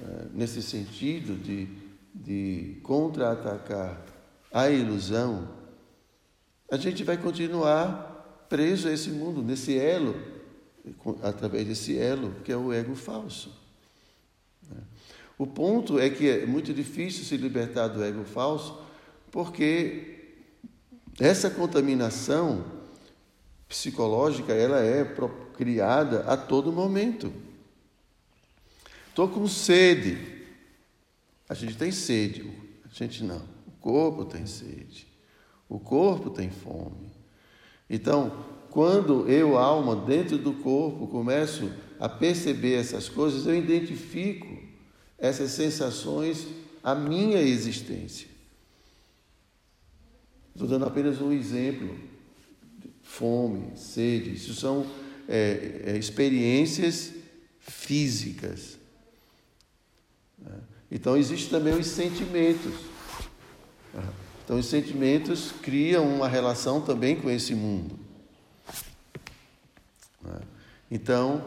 é, 0.00 0.26
nesse 0.32 0.62
sentido 0.62 1.36
de, 1.42 1.68
de 2.14 2.78
contra-atacar 2.82 4.00
a 4.52 4.70
ilusão, 4.70 5.57
a 6.70 6.76
gente 6.76 7.02
vai 7.02 7.16
continuar 7.16 8.46
preso 8.48 8.88
a 8.88 8.92
esse 8.92 9.10
mundo, 9.10 9.42
nesse 9.42 9.76
elo, 9.76 10.14
através 11.22 11.66
desse 11.66 11.98
elo 11.98 12.34
que 12.44 12.52
é 12.52 12.56
o 12.56 12.72
ego 12.72 12.94
falso. 12.94 13.52
O 15.38 15.46
ponto 15.46 15.98
é 15.98 16.10
que 16.10 16.28
é 16.28 16.46
muito 16.46 16.74
difícil 16.74 17.24
se 17.24 17.36
libertar 17.36 17.88
do 17.88 18.02
ego 18.02 18.24
falso, 18.24 18.82
porque 19.30 20.34
essa 21.18 21.50
contaminação 21.50 22.64
psicológica 23.68 24.52
ela 24.52 24.80
é 24.80 25.04
criada 25.54 26.20
a 26.20 26.36
todo 26.36 26.72
momento. 26.72 27.32
Estou 29.08 29.28
com 29.28 29.48
sede. 29.48 30.46
A 31.48 31.54
gente 31.54 31.76
tem 31.76 31.90
sede, 31.90 32.48
a 32.84 32.94
gente 32.94 33.24
não. 33.24 33.44
O 33.66 33.72
corpo 33.80 34.24
tem 34.24 34.46
sede. 34.46 35.07
O 35.68 35.78
corpo 35.78 36.30
tem 36.30 36.50
fome. 36.50 37.12
Então, 37.88 38.44
quando 38.70 39.28
eu, 39.28 39.58
alma, 39.58 39.96
dentro 39.96 40.38
do 40.38 40.52
corpo, 40.54 41.06
começo 41.06 41.70
a 41.98 42.08
perceber 42.08 42.74
essas 42.74 43.08
coisas, 43.08 43.46
eu 43.46 43.56
identifico 43.56 44.46
essas 45.18 45.50
sensações 45.50 46.46
à 46.82 46.94
minha 46.94 47.40
existência. 47.40 48.28
Estou 50.54 50.68
dando 50.68 50.86
apenas 50.86 51.20
um 51.20 51.32
exemplo. 51.32 51.96
Fome, 53.02 53.76
sede, 53.76 54.34
isso 54.34 54.54
são 54.54 54.86
é, 55.28 55.82
é, 55.86 55.98
experiências 55.98 57.12
físicas. 57.58 58.78
Então, 60.90 61.16
existem 61.16 61.50
também 61.50 61.74
os 61.74 61.86
sentimentos. 61.86 62.74
Então, 64.48 64.58
os 64.58 64.64
sentimentos 64.64 65.52
criam 65.52 66.08
uma 66.08 66.26
relação 66.26 66.80
também 66.80 67.14
com 67.14 67.28
esse 67.28 67.54
mundo. 67.54 67.94
Então, 70.90 71.44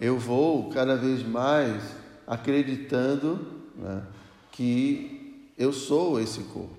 eu 0.00 0.18
vou 0.18 0.70
cada 0.70 0.96
vez 0.96 1.22
mais 1.22 1.82
acreditando 2.26 3.62
né, 3.76 4.02
que 4.50 5.52
eu 5.58 5.74
sou 5.74 6.18
esse 6.18 6.40
corpo. 6.44 6.74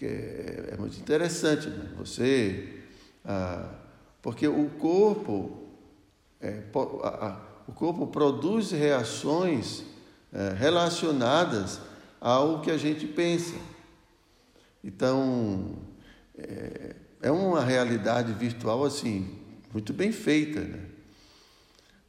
É, 0.00 0.70
é 0.72 0.76
muito 0.78 0.98
interessante, 0.98 1.68
né? 1.68 1.90
Você, 1.98 2.80
porque 4.22 4.48
o 4.48 4.70
corpo, 4.78 5.64
é, 6.40 6.62
o 7.68 7.72
corpo 7.72 8.06
produz 8.06 8.70
reações 8.70 9.82
é, 10.32 10.54
relacionadas 10.54 11.78
ao 12.18 12.62
que 12.62 12.70
a 12.70 12.78
gente 12.78 13.06
pensa. 13.06 13.54
Então, 14.82 15.78
é, 16.36 16.96
é 17.22 17.30
uma 17.30 17.62
realidade 17.62 18.32
virtual 18.32 18.84
assim, 18.84 19.38
muito 19.72 19.92
bem 19.92 20.10
feita, 20.10 20.60
né? 20.60 20.86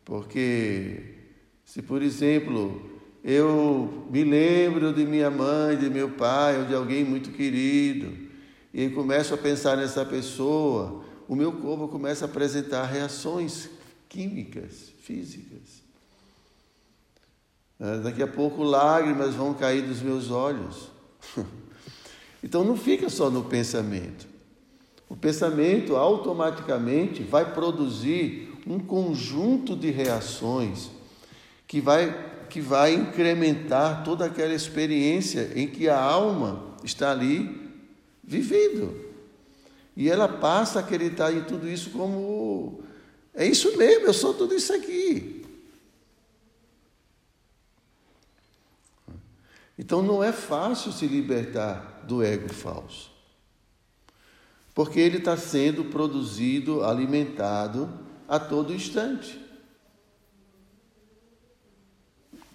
Porque 0.05 1.15
se, 1.65 1.81
por 1.81 2.01
exemplo, 2.01 2.89
eu 3.23 4.07
me 4.09 4.23
lembro 4.23 4.93
de 4.93 5.05
minha 5.05 5.29
mãe, 5.29 5.77
de 5.77 5.89
meu 5.89 6.11
pai 6.11 6.57
ou 6.59 6.65
de 6.65 6.73
alguém 6.73 7.03
muito 7.03 7.31
querido, 7.31 8.29
e 8.73 8.89
começo 8.89 9.33
a 9.33 9.37
pensar 9.37 9.77
nessa 9.77 10.05
pessoa, 10.05 11.03
o 11.27 11.35
meu 11.35 11.51
corpo 11.51 11.87
começa 11.87 12.25
a 12.25 12.27
apresentar 12.27 12.85
reações 12.85 13.69
químicas, 14.09 14.91
físicas. 15.01 15.81
É, 17.79 17.99
daqui 17.99 18.21
a 18.21 18.27
pouco 18.27 18.63
lágrimas 18.63 19.35
vão 19.35 19.53
cair 19.53 19.81
dos 19.81 20.01
meus 20.01 20.29
olhos. 20.29 20.89
Então 22.43 22.63
não 22.63 22.75
fica 22.75 23.09
só 23.09 23.29
no 23.29 23.43
pensamento. 23.43 24.27
O 25.07 25.15
pensamento 25.15 25.95
automaticamente 25.95 27.21
vai 27.21 27.53
produzir 27.53 28.51
um 28.65 28.79
conjunto 28.79 29.75
de 29.75 29.91
reações 29.91 30.89
que 31.67 31.81
vai, 31.81 32.45
que 32.49 32.61
vai 32.61 32.93
incrementar 32.93 34.03
toda 34.03 34.25
aquela 34.25 34.53
experiência 34.53 35.51
em 35.55 35.67
que 35.67 35.89
a 35.89 35.99
alma 35.99 36.75
está 36.83 37.11
ali 37.11 37.59
vivendo. 38.23 38.95
E 39.95 40.09
ela 40.09 40.27
passa 40.27 40.79
a 40.79 40.81
acreditar 40.81 41.33
em 41.33 41.43
tudo 41.43 41.67
isso 41.67 41.89
como: 41.89 42.81
é 43.33 43.45
isso 43.45 43.77
mesmo, 43.77 44.05
eu 44.05 44.13
sou 44.13 44.33
tudo 44.33 44.55
isso 44.55 44.73
aqui. 44.73 45.40
Então 49.77 50.01
não 50.01 50.23
é 50.23 50.31
fácil 50.31 50.91
se 50.91 51.07
libertar 51.07 52.03
do 52.07 52.23
ego 52.23 52.53
falso. 52.53 53.11
Porque 54.73 54.99
ele 54.99 55.17
está 55.17 55.35
sendo 55.35 55.85
produzido, 55.85 56.83
alimentado 56.83 57.89
a 58.27 58.39
todo 58.39 58.73
instante. 58.73 59.39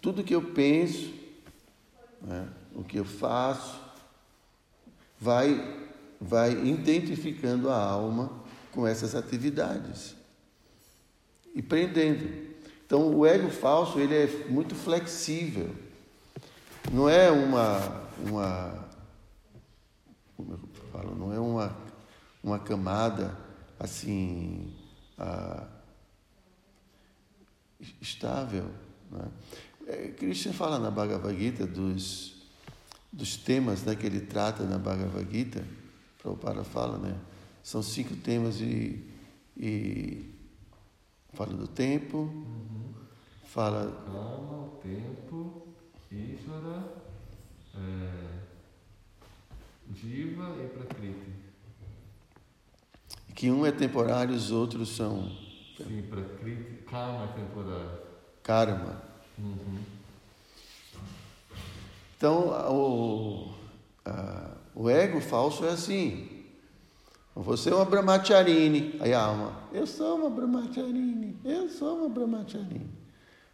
Tudo 0.00 0.24
que 0.24 0.35
eu 0.35 0.42
penso, 0.42 1.12
né, 2.22 2.48
o 2.74 2.85
que 2.85 2.98
eu 2.98 3.05
faço, 3.05 3.81
vai, 5.18 5.85
vai 6.20 6.52
identificando 6.52 7.70
a 7.70 7.76
alma 7.76 8.31
com 8.72 8.87
essas 8.87 9.14
atividades 9.14 10.14
e 11.55 11.62
prendendo. 11.62 12.55
Então, 12.85 13.16
o 13.16 13.26
ego 13.26 13.50
falso 13.50 13.98
ele 13.98 14.14
é 14.14 14.46
muito 14.48 14.74
flexível. 14.74 15.74
Não 16.92 17.09
é 17.09 17.31
uma, 17.31 17.79
uma 18.18 18.87
como 20.37 20.53
eu 20.53 20.59
falo, 20.92 21.14
não 21.14 21.33
é 21.33 21.38
uma, 21.38 21.77
uma 22.42 22.59
camada 22.59 23.37
assim 23.79 24.75
ah, 25.18 25.66
estável. 28.01 28.70
Né? 29.11 29.29
É, 29.87 30.09
Krishna 30.09 30.53
fala 30.53 30.79
na 30.79 30.90
Bhagavad 30.90 31.37
Gita 31.38 31.66
dos, 31.66 32.49
dos 33.12 33.37
temas 33.37 33.83
né, 33.83 33.94
que 33.94 34.07
ele 34.07 34.20
trata 34.20 34.64
na 34.64 34.79
Bhagavad 34.79 35.27
Gita, 35.31 35.64
Prabhupada 36.18 36.64
fala, 36.64 36.99
né? 36.99 37.16
São 37.62 37.83
cinco 37.83 38.14
temas 38.16 38.61
e, 38.61 39.05
e 39.57 40.35
fala 41.33 41.53
do 41.53 41.66
tempo, 41.66 42.18
uhum. 42.18 42.94
fala. 43.44 43.90
Calma, 44.07 44.66
o 44.66 44.81
tempo, 44.83 45.65
Ishvara, 46.11 46.83
é, 47.75 48.27
Jiva 49.95 50.57
e 50.62 50.69
Prakriti. 50.69 51.33
Que 53.35 53.51
um 53.51 53.66
é 53.66 53.73
temporário, 53.73 54.35
os 54.35 54.51
outros 54.51 54.97
são. 54.97 55.31
Sim, 55.77 56.03
Prakriti, 56.09 56.85
Karma 56.85 57.25
é 57.25 57.40
temporário. 57.40 57.99
Karma. 58.42 59.03
Uhum. 59.38 59.79
Então, 62.16 62.49
o, 62.73 63.55
a, 64.05 64.53
o 64.75 64.88
ego 64.88 65.21
falso 65.21 65.64
é 65.66 65.71
assim. 65.71 66.37
Você 67.35 67.69
é 67.69 67.75
uma 67.75 67.85
brahmacharini. 67.85 68.97
Aí 69.01 69.12
a 69.12 69.21
alma, 69.21 69.53
eu 69.71 69.87
sou 69.87 70.16
uma 70.16 70.31
brahmacharini, 70.31 71.38
eu 71.45 71.69
sou 71.69 71.99
uma 71.99 72.09
brahmacharini. 72.09 72.88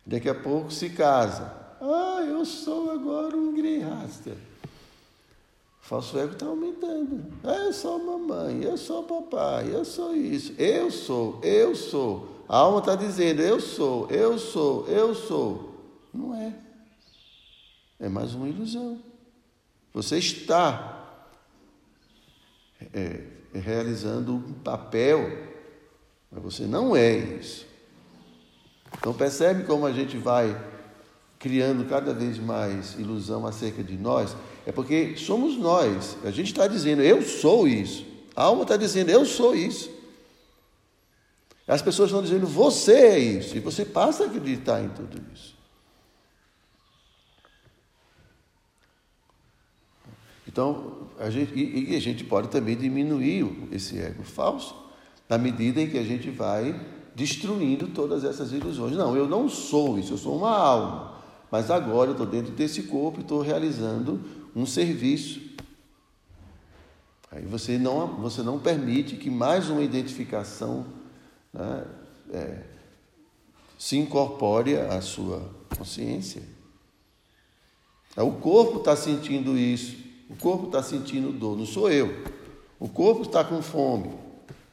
Daqui 0.07 0.29
a 0.29 0.35
pouco 0.35 0.71
se 0.71 0.91
casa. 0.91 1.62
Ah, 1.85 2.23
eu 2.25 2.45
sou 2.45 2.93
agora 2.93 3.37
um. 3.37 3.53
O 5.83 5.85
falso 5.85 6.17
ego 6.17 6.35
está 6.35 6.47
aumentando. 6.47 7.25
Ah, 7.43 7.65
eu 7.65 7.73
sou 7.73 7.99
mamãe, 7.99 8.63
eu 8.63 8.79
sou 8.79 9.03
papai, 9.03 9.75
eu 9.75 9.85
sou 9.85 10.15
isso, 10.15 10.53
eu 10.57 10.93
sou, 10.93 11.41
eu 11.43 11.75
sou. 11.75 12.45
A 12.49 12.59
alma 12.59 12.79
está 12.79 12.95
dizendo, 12.95 13.43
eu 13.43 13.61
sou, 13.61 14.09
eu 14.11 14.39
sou, 14.39 14.87
eu 14.87 15.13
sou. 15.13 15.75
Não 16.15 16.33
é. 16.37 16.55
É 17.99 18.09
mais 18.09 18.33
uma 18.33 18.49
ilusão. 18.49 19.01
Você 19.93 20.19
está 20.19 21.27
é, 22.95 23.25
realizando 23.53 24.35
um 24.35 24.53
papel, 24.53 25.21
mas 26.31 26.43
você 26.43 26.65
não 26.65 26.95
é 26.95 27.17
isso. 27.17 27.67
Então 28.97 29.13
percebe 29.13 29.65
como 29.65 29.85
a 29.85 29.93
gente 29.93 30.17
vai 30.17 30.72
criando 31.43 31.85
cada 31.89 32.15
vez 32.15 32.39
mais 32.39 32.95
ilusão 32.95 33.45
acerca 33.45 33.83
de 33.83 33.97
nós? 33.97 34.37
É 34.65 34.71
porque 34.71 35.17
somos 35.17 35.59
nós. 35.59 36.17
A 36.23 36.31
gente 36.31 36.53
está 36.53 36.69
dizendo, 36.69 37.03
eu 37.03 37.21
sou 37.21 37.67
isso. 37.67 38.07
A 38.37 38.45
alma 38.45 38.63
está 38.63 38.77
dizendo, 38.77 39.11
eu 39.11 39.27
sou 39.27 39.55
isso. 39.55 39.91
As 41.67 41.83
pessoas 41.83 42.11
estão 42.11 42.23
dizendo, 42.23 42.47
você 42.47 42.93
é 42.93 43.19
isso. 43.19 43.57
E 43.57 43.61
você 43.61 43.85
passa 43.85 44.23
a 44.23 44.27
acreditar 44.27 44.83
em 44.85 44.89
tudo 44.91 45.21
isso. 45.35 45.57
Então, 50.47 51.09
a 51.19 51.29
gente, 51.29 51.53
e, 51.55 51.93
e 51.93 51.97
a 51.97 52.01
gente 52.01 52.23
pode 52.23 52.49
também 52.49 52.77
diminuir 52.77 53.69
esse 53.73 53.99
ego 53.99 54.23
falso 54.23 54.77
na 55.29 55.39
medida 55.39 55.81
em 55.81 55.91
que 55.91 55.99
a 55.99 56.05
gente 56.05 56.31
vai 56.31 56.79
destruindo 57.17 57.89
todas 57.89 58.23
essas 58.23 58.53
ilusões. 58.53 58.95
Não, 58.97 59.17
eu 59.17 59.27
não 59.27 59.49
sou 59.49 59.99
isso, 59.99 60.13
eu 60.13 60.19
sou 60.19 60.37
uma 60.37 60.57
alma. 60.57 61.12
Mas 61.53 61.71
agora 61.71 62.09
eu 62.09 62.13
estou 62.13 62.27
dentro 62.27 62.51
desse 62.51 62.85
corpo 62.85 63.19
e 63.19 63.21
estou 63.21 63.43
realizando 63.43 64.19
um 64.57 64.65
serviço. 64.65 65.39
Aí 67.31 67.45
você 67.45 67.77
não, 67.77 68.17
você 68.17 68.43
não 68.43 68.59
permite 68.59 69.17
que 69.17 69.29
mais 69.29 69.69
uma 69.69 69.83
identificação 69.83 70.87
né, 71.53 71.85
é, 72.33 72.63
se 73.79 73.99
incorpore 73.99 74.77
à 74.79 75.03
sua 75.03 75.47
consciência. 75.77 76.43
O 78.17 78.33
corpo 78.33 78.79
está 78.79 78.97
sentindo 78.97 79.59
isso, 79.59 79.99
o 80.31 80.37
corpo 80.37 80.67
está 80.67 80.83
sentindo 80.83 81.31
dor, 81.33 81.59
não 81.59 81.67
sou 81.67 81.93
eu. 81.93 82.25
O 82.81 82.89
corpo 82.89 83.25
está 83.25 83.45
com 83.45 83.61
fome, 83.61 84.09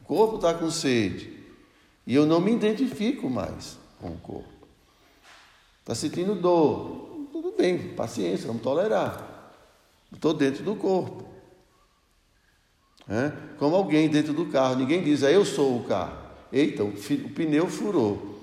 o 0.02 0.06
corpo 0.06 0.38
está 0.38 0.54
com 0.54 0.72
sede. 0.72 1.44
E 2.08 2.16
eu 2.16 2.26
não 2.26 2.40
me 2.40 2.54
identifico 2.54 3.30
mais 3.30 3.78
com 4.00 4.12
o 4.12 4.18
corpo. 4.18 4.59
Está 5.90 5.96
sentindo 5.96 6.36
dor. 6.36 7.30
Tudo 7.32 7.52
bem, 7.58 7.80
paciência, 7.96 8.46
vamos 8.46 8.62
tolerar. 8.62 9.52
Estou 10.14 10.36
dentro 10.36 10.64
do 10.64 10.76
corpo. 10.76 11.28
É? 13.10 13.32
Como 13.58 13.76
alguém 13.76 14.08
dentro 14.08 14.32
do 14.32 14.46
carro, 14.46 14.76
ninguém 14.76 15.04
diz, 15.04 15.24
ah, 15.24 15.32
eu 15.32 15.44
sou 15.44 15.80
o 15.80 15.84
carro. 15.86 16.16
Eita, 16.54 16.84
o, 16.84 16.90
o 16.90 17.30
pneu 17.32 17.68
furou. 17.68 18.40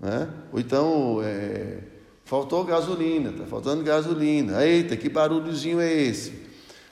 É? 0.00 0.28
Ou 0.52 0.60
então, 0.60 1.18
é, 1.24 1.78
faltou 2.24 2.62
gasolina, 2.62 3.30
está 3.30 3.44
faltando 3.44 3.82
gasolina. 3.82 4.64
Eita, 4.64 4.96
que 4.96 5.08
barulhozinho 5.08 5.80
é 5.80 5.92
esse? 5.92 6.46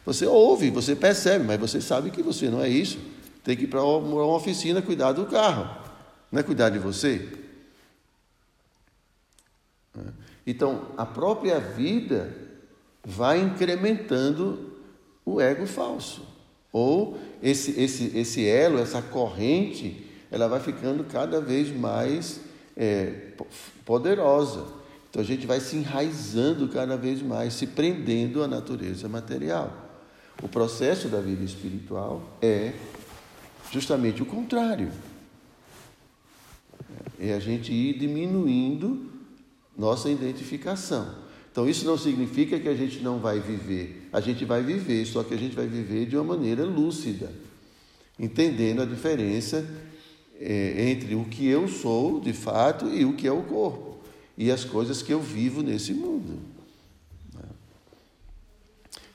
Você 0.04 0.26
ouve, 0.26 0.68
você 0.70 0.96
percebe, 0.96 1.44
mas 1.44 1.60
você 1.60 1.80
sabe 1.80 2.10
que 2.10 2.24
você 2.24 2.50
não 2.50 2.60
é 2.60 2.68
isso. 2.68 2.98
Tem 3.44 3.56
que 3.56 3.64
ir 3.64 3.68
para 3.68 3.84
uma 3.84 4.26
oficina 4.34 4.82
cuidar 4.82 5.12
do 5.12 5.26
carro. 5.26 5.70
Não 6.32 6.40
é 6.40 6.42
cuidar 6.42 6.70
de 6.70 6.80
você? 6.80 7.39
Então, 10.46 10.86
a 10.96 11.04
própria 11.04 11.58
vida 11.58 12.34
vai 13.04 13.40
incrementando 13.40 14.74
o 15.24 15.40
ego 15.40 15.66
falso. 15.66 16.26
Ou 16.72 17.18
esse, 17.42 17.80
esse, 17.80 18.16
esse 18.16 18.46
elo, 18.46 18.78
essa 18.78 19.02
corrente, 19.02 20.06
ela 20.30 20.48
vai 20.48 20.60
ficando 20.60 21.04
cada 21.04 21.40
vez 21.40 21.74
mais 21.74 22.40
é, 22.76 23.32
poderosa. 23.84 24.66
Então 25.10 25.20
a 25.20 25.24
gente 25.24 25.46
vai 25.46 25.58
se 25.58 25.76
enraizando 25.76 26.68
cada 26.68 26.96
vez 26.96 27.20
mais, 27.20 27.54
se 27.54 27.66
prendendo 27.66 28.42
à 28.42 28.48
natureza 28.48 29.08
material. 29.08 29.90
O 30.40 30.48
processo 30.48 31.08
da 31.08 31.20
vida 31.20 31.44
espiritual 31.44 32.22
é 32.40 32.72
justamente 33.72 34.22
o 34.22 34.26
contrário. 34.26 34.90
É 37.18 37.34
a 37.34 37.40
gente 37.40 37.72
ir 37.72 37.98
diminuindo 37.98 39.09
nossa 39.80 40.10
identificação. 40.10 41.14
Então, 41.50 41.68
isso 41.68 41.86
não 41.86 41.96
significa 41.96 42.60
que 42.60 42.68
a 42.68 42.74
gente 42.74 43.00
não 43.00 43.18
vai 43.18 43.40
viver. 43.40 44.08
A 44.12 44.20
gente 44.20 44.44
vai 44.44 44.62
viver, 44.62 45.06
só 45.06 45.24
que 45.24 45.32
a 45.32 45.36
gente 45.38 45.56
vai 45.56 45.66
viver 45.66 46.06
de 46.06 46.16
uma 46.16 46.36
maneira 46.36 46.64
lúcida, 46.64 47.32
entendendo 48.18 48.82
a 48.82 48.84
diferença 48.84 49.66
é, 50.38 50.90
entre 50.90 51.14
o 51.14 51.24
que 51.24 51.48
eu 51.48 51.66
sou 51.66 52.20
de 52.20 52.34
fato 52.34 52.88
e 52.88 53.04
o 53.06 53.14
que 53.14 53.26
é 53.26 53.32
o 53.32 53.42
corpo, 53.42 53.98
e 54.36 54.50
as 54.50 54.64
coisas 54.64 55.02
que 55.02 55.12
eu 55.12 55.20
vivo 55.20 55.62
nesse 55.62 55.94
mundo. 55.94 56.38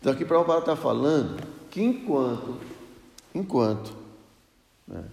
Então, 0.02 0.12
aqui 0.12 0.26
Prabhupada 0.26 0.60
está 0.60 0.76
falando 0.76 1.42
que 1.72 1.82
enquanto, 1.82 2.60
enquanto 3.34 3.96
né, 4.88 5.04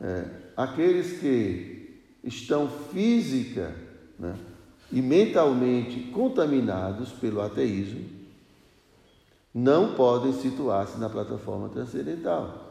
é, 0.00 0.24
aqueles 0.56 1.20
que 1.20 2.00
estão 2.22 2.68
física 2.92 3.74
né, 4.18 4.34
e 4.92 5.02
mentalmente 5.02 6.00
contaminados 6.12 7.10
pelo 7.10 7.40
ateísmo, 7.40 8.04
não 9.54 9.94
podem 9.94 10.32
situar-se 10.32 10.98
na 10.98 11.08
plataforma 11.08 11.68
transcendental. 11.68 12.66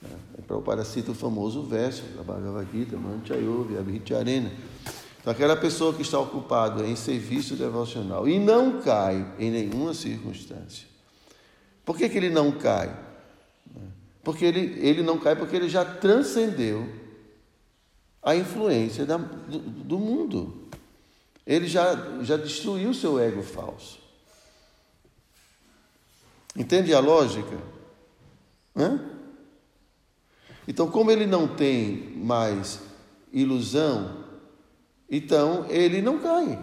Né. 0.00 0.10
Prabhupada 0.46 0.84
cita 0.84 1.12
o 1.12 1.14
famoso 1.14 1.62
verso 1.62 2.02
da 2.16 2.22
Bhagavad 2.22 2.66
Gita, 2.72 2.96
Manchayovi, 2.96 3.76
Abhicharena. 3.76 4.50
Então, 5.20 5.32
aquela 5.32 5.54
pessoa 5.54 5.92
que 5.92 6.02
está 6.02 6.18
ocupada 6.18 6.86
em 6.86 6.96
serviço 6.96 7.54
devocional 7.54 8.26
e 8.26 8.38
não 8.38 8.80
cai 8.80 9.34
em 9.38 9.50
nenhuma 9.50 9.92
circunstância. 9.92 10.88
Por 11.84 11.96
que, 11.96 12.08
que 12.08 12.16
ele 12.16 12.30
não 12.30 12.52
cai? 12.52 12.86
Né. 12.86 13.82
Porque 14.24 14.44
ele, 14.44 14.78
ele 14.80 15.02
não 15.02 15.18
cai 15.18 15.36
porque 15.36 15.56
ele 15.56 15.68
já 15.68 15.84
transcendeu 15.84 16.88
a 18.22 18.34
influência 18.34 19.04
da, 19.04 19.16
do, 19.16 19.58
do, 19.58 19.98
mundo. 19.98 20.59
Ele 21.46 21.66
já, 21.66 21.94
já 22.22 22.36
destruiu 22.36 22.92
seu 22.94 23.18
ego 23.18 23.42
falso. 23.42 23.98
Entende 26.56 26.92
a 26.92 27.00
lógica? 27.00 27.58
Hã? 28.76 29.00
Então, 30.66 30.90
como 30.90 31.10
ele 31.10 31.26
não 31.26 31.48
tem 31.48 32.14
mais 32.16 32.80
ilusão, 33.32 34.24
então 35.10 35.66
ele 35.68 36.00
não 36.00 36.18
cai. 36.18 36.58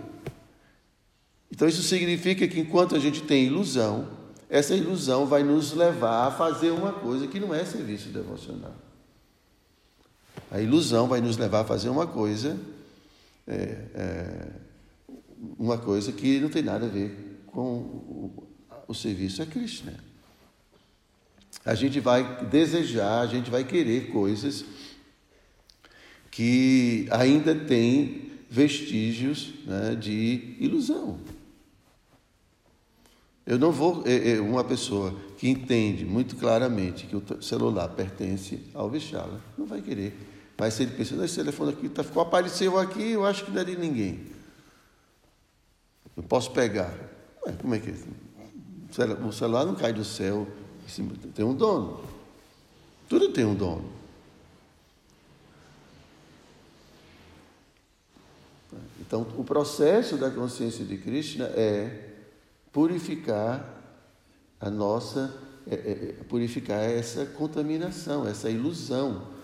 Então, 1.52 1.68
isso 1.68 1.82
significa 1.84 2.48
que 2.48 2.60
enquanto 2.60 2.96
a 2.96 3.00
gente 3.00 3.22
tem 3.22 3.46
ilusão, 3.46 4.08
essa 4.50 4.76
ilusão 4.76 5.26
vai 5.26 5.44
nos 5.44 5.74
levar 5.74 6.28
a 6.28 6.32
fazer 6.32 6.72
uma 6.72 6.94
coisa 6.94 7.28
que 7.28 7.40
não 7.40 7.54
é 7.54 7.66
serviço 7.66 8.10
devocional. 8.10 8.76
A 10.50 10.62
ilusão 10.62 11.08
vai 11.08 11.20
nos 11.20 11.36
levar 11.36 11.62
a 11.62 11.66
fazer 11.66 11.90
uma 11.90 12.08
coisa, 12.08 12.58
é, 13.46 13.78
é, 13.94 14.48
uma 15.58 15.78
coisa 15.78 16.12
que 16.12 16.40
não 16.40 16.50
tem 16.50 16.62
nada 16.62 16.86
a 16.86 16.90
ver 16.90 17.42
com 17.48 17.62
o, 17.62 18.48
o 18.88 18.94
serviço 18.94 19.42
a 19.42 19.46
Krishna. 19.46 19.94
A 21.66 21.76
gente 21.76 22.00
vai 22.00 22.46
desejar, 22.46 23.22
a 23.22 23.28
gente 23.28 23.50
vai 23.50 23.64
querer 23.64 24.12
coisas 24.12 24.64
que 26.32 27.08
ainda 27.12 27.54
têm 27.56 28.32
vestígios 28.50 29.54
né, 29.66 29.96
de 29.96 30.56
ilusão. 30.60 31.20
Eu 33.46 33.58
não 33.58 33.72
vou. 33.72 34.04
É, 34.06 34.32
é, 34.34 34.42
uma 34.42 34.64
pessoa 34.64 35.16
que 35.38 35.50
entende 35.50 36.06
muito 36.06 36.36
claramente 36.36 37.06
que 37.06 37.16
o 37.16 37.42
celular 37.42 37.90
pertence 37.90 38.60
ao 38.74 38.90
Vichala 38.90 39.42
não 39.58 39.66
vai 39.66 39.82
querer 39.82 40.14
mas 40.58 40.74
se 40.74 40.84
ele 40.84 40.92
pensa, 40.92 41.24
esse 41.24 41.36
telefone 41.36 41.72
aqui 41.72 41.88
tá, 41.88 42.04
ficou, 42.04 42.24
apareceu 42.24 42.80
aqui, 42.80 43.12
eu 43.12 43.26
acho 43.26 43.46
que 43.46 43.52
não 43.52 43.62
é 43.62 43.64
de 43.64 43.78
ninguém. 43.78 44.22
Eu 46.18 46.24
posso 46.24 46.52
pegar. 46.52 46.94
Ué, 47.46 47.54
como 47.62 47.76
é 47.76 47.80
que 47.80 47.92
é? 47.92 49.26
O 49.26 49.32
celular 49.32 49.66
não 49.66 49.76
cai 49.76 49.94
do 49.94 50.04
céu, 50.04 50.46
tem 51.34 51.46
um 51.46 51.54
dono. 51.54 52.04
Tudo 53.08 53.30
tem 53.30 53.46
um 53.46 53.56
dono. 53.56 53.90
Então, 59.00 59.26
o 59.38 59.44
processo 59.44 60.18
da 60.18 60.30
consciência 60.30 60.84
de 60.84 60.98
Krishna 60.98 61.46
é 61.56 62.16
purificar 62.74 63.74
a 64.60 64.70
nossa, 64.70 65.34
é, 65.70 65.76
é, 65.76 66.16
é 66.20 66.24
purificar 66.24 66.82
essa 66.82 67.26
contaminação, 67.26 68.28
essa 68.28 68.50
ilusão 68.50 69.38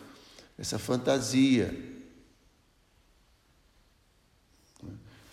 essa 0.57 0.77
fantasia. 0.77 1.92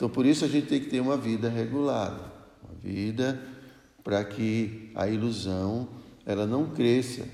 Então, 0.01 0.09
por 0.09 0.25
isso 0.25 0.47
a 0.47 0.49
gente 0.49 0.67
tem 0.67 0.81
que 0.81 0.89
ter 0.89 0.99
uma 0.99 1.15
vida 1.15 1.51
regulada, 1.51 2.25
uma 2.65 2.75
vida 2.83 3.39
para 4.03 4.25
que 4.25 4.91
a 4.95 5.07
ilusão 5.07 5.91
ela 6.25 6.47
não 6.47 6.71
cresça. 6.71 7.29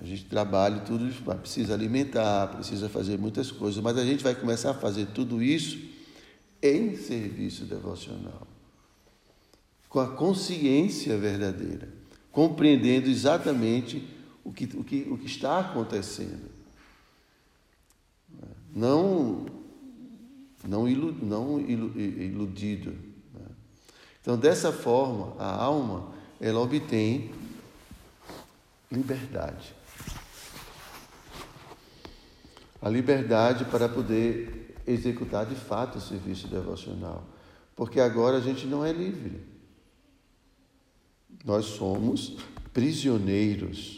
A 0.00 0.04
gente 0.04 0.26
trabalha 0.26 0.82
tudo, 0.82 1.12
precisa 1.40 1.74
alimentar, 1.74 2.46
precisa 2.46 2.88
fazer 2.88 3.18
muitas 3.18 3.50
coisas, 3.50 3.82
mas 3.82 3.98
a 3.98 4.04
gente 4.04 4.22
vai 4.22 4.36
começar 4.36 4.70
a 4.70 4.74
fazer 4.74 5.06
tudo 5.06 5.42
isso 5.42 5.80
em 6.62 6.94
serviço 6.94 7.64
devocional, 7.64 8.46
com 9.88 9.98
a 9.98 10.06
consciência 10.06 11.18
verdadeira, 11.18 11.88
compreendendo 12.30 13.10
exatamente 13.10 14.08
o 14.44 14.52
que, 14.52 14.64
o 14.76 14.84
que, 14.84 15.08
o 15.10 15.18
que 15.18 15.26
está 15.26 15.58
acontecendo. 15.58 16.52
Não 18.72 19.57
não, 20.68 20.86
ilu, 20.86 21.12
não 21.22 21.58
ilu, 21.58 21.98
iludido. 21.98 22.90
Né? 23.32 23.46
Então, 24.20 24.36
dessa 24.36 24.70
forma, 24.70 25.34
a 25.38 25.50
alma 25.50 26.12
ela 26.38 26.60
obtém 26.60 27.32
liberdade. 28.92 29.74
A 32.82 32.88
liberdade 32.90 33.64
para 33.64 33.88
poder 33.88 34.76
executar 34.86 35.46
de 35.46 35.54
fato 35.54 35.96
o 35.96 36.00
serviço 36.00 36.46
devocional. 36.46 37.26
Porque 37.74 37.98
agora 37.98 38.36
a 38.36 38.40
gente 38.40 38.66
não 38.66 38.84
é 38.84 38.92
livre. 38.92 39.40
Nós 41.44 41.64
somos 41.64 42.36
prisioneiros. 42.74 43.97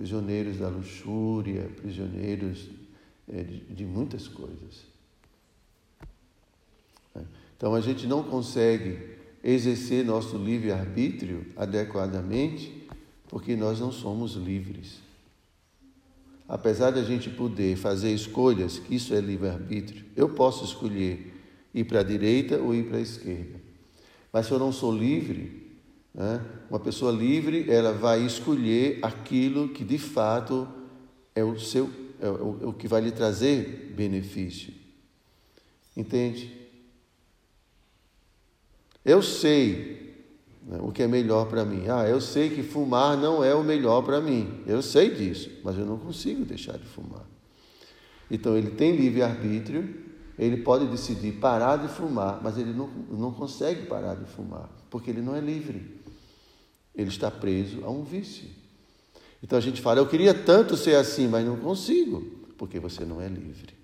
Prisioneiros 0.00 0.56
da 0.56 0.68
luxúria, 0.70 1.68
prisioneiros 1.76 2.70
é, 3.28 3.42
de 3.42 3.84
muitas 3.84 4.26
coisas. 4.26 4.86
Então 7.54 7.74
a 7.74 7.82
gente 7.82 8.06
não 8.06 8.22
consegue 8.22 8.98
exercer 9.44 10.02
nosso 10.02 10.38
livre-arbítrio 10.38 11.44
adequadamente 11.54 12.88
porque 13.28 13.54
nós 13.54 13.78
não 13.78 13.92
somos 13.92 14.36
livres. 14.36 15.00
Apesar 16.48 16.92
de 16.92 17.00
a 17.00 17.04
gente 17.04 17.28
poder 17.28 17.76
fazer 17.76 18.10
escolhas, 18.14 18.78
que 18.78 18.94
isso 18.94 19.12
é 19.12 19.20
livre-arbítrio, 19.20 20.06
eu 20.16 20.30
posso 20.30 20.64
escolher 20.64 21.30
ir 21.74 21.84
para 21.84 22.00
a 22.00 22.02
direita 22.02 22.56
ou 22.56 22.74
ir 22.74 22.86
para 22.86 22.96
a 22.96 23.02
esquerda. 23.02 23.60
Mas 24.32 24.46
se 24.46 24.52
eu 24.52 24.58
não 24.58 24.72
sou 24.72 24.96
livre, 24.96 25.59
né, 26.14 26.44
uma 26.68 26.80
pessoa 26.80 27.12
livre, 27.12 27.70
ela 27.70 27.92
vai 27.92 28.24
escolher 28.24 28.98
aquilo 29.02 29.68
que 29.68 29.84
de 29.84 29.98
fato 29.98 30.68
é 31.34 31.44
o, 31.44 31.58
seu, 31.58 31.90
é 32.20 32.28
o, 32.28 32.58
é 32.62 32.66
o 32.66 32.72
que 32.72 32.88
vai 32.88 33.00
lhe 33.00 33.12
trazer 33.12 33.92
benefício. 33.96 34.72
Entende? 35.96 36.58
Eu 39.04 39.22
sei 39.22 40.00
né, 40.62 40.78
o 40.80 40.92
que 40.92 41.02
é 41.02 41.08
melhor 41.08 41.46
para 41.46 41.64
mim. 41.64 41.84
Ah, 41.88 42.06
eu 42.08 42.20
sei 42.20 42.50
que 42.50 42.62
fumar 42.62 43.16
não 43.16 43.42
é 43.42 43.54
o 43.54 43.62
melhor 43.62 44.02
para 44.02 44.20
mim. 44.20 44.62
Eu 44.66 44.82
sei 44.82 45.14
disso, 45.14 45.50
mas 45.64 45.78
eu 45.78 45.86
não 45.86 45.98
consigo 45.98 46.44
deixar 46.44 46.76
de 46.78 46.86
fumar. 46.86 47.24
Então 48.30 48.56
ele 48.56 48.70
tem 48.70 48.94
livre-arbítrio, 48.94 50.10
ele 50.38 50.58
pode 50.58 50.86
decidir 50.86 51.32
parar 51.32 51.76
de 51.76 51.88
fumar, 51.88 52.40
mas 52.42 52.56
ele 52.56 52.72
não, 52.72 52.88
não 53.10 53.32
consegue 53.32 53.86
parar 53.86 54.14
de 54.14 54.24
fumar, 54.24 54.70
porque 54.88 55.10
ele 55.10 55.20
não 55.20 55.34
é 55.34 55.40
livre. 55.40 55.99
Ele 56.94 57.08
está 57.08 57.30
preso 57.30 57.84
a 57.84 57.90
um 57.90 58.04
vício. 58.04 58.48
Então 59.42 59.56
a 59.58 59.62
gente 59.62 59.80
fala, 59.80 60.00
eu 60.00 60.06
queria 60.06 60.34
tanto 60.34 60.76
ser 60.76 60.96
assim, 60.96 61.26
mas 61.28 61.44
não 61.46 61.56
consigo, 61.56 62.20
porque 62.58 62.78
você 62.78 63.04
não 63.04 63.20
é 63.20 63.28
livre. 63.28 63.74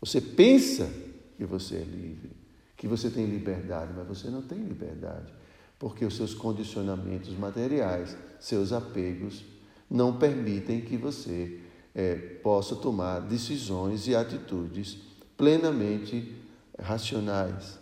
Você 0.00 0.20
pensa 0.20 0.90
que 1.36 1.44
você 1.44 1.76
é 1.76 1.84
livre 1.84 2.42
que 2.82 2.88
você 2.88 3.08
tem 3.08 3.26
liberdade, 3.26 3.92
mas 3.96 4.08
você 4.08 4.28
não 4.28 4.42
tem 4.42 4.58
liberdade, 4.58 5.32
porque 5.78 6.04
os 6.04 6.16
seus 6.16 6.34
condicionamentos 6.34 7.32
materiais, 7.38 8.16
seus 8.40 8.72
apegos, 8.72 9.44
não 9.88 10.18
permitem 10.18 10.80
que 10.80 10.96
você 10.96 11.60
é, 11.94 12.16
possa 12.42 12.74
tomar 12.74 13.20
decisões 13.20 14.08
e 14.08 14.16
atitudes 14.16 14.98
plenamente 15.36 16.34
racionais, 16.76 17.78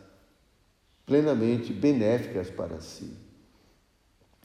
plenamente 1.06 1.72
benéficas 1.72 2.50
para 2.50 2.78
si. 2.82 3.10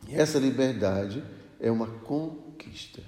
E 0.08 0.16
essa 0.16 0.40
liberdade 0.40 1.24
é 1.60 1.72
uma 1.72 1.88
conquista. 1.88 3.02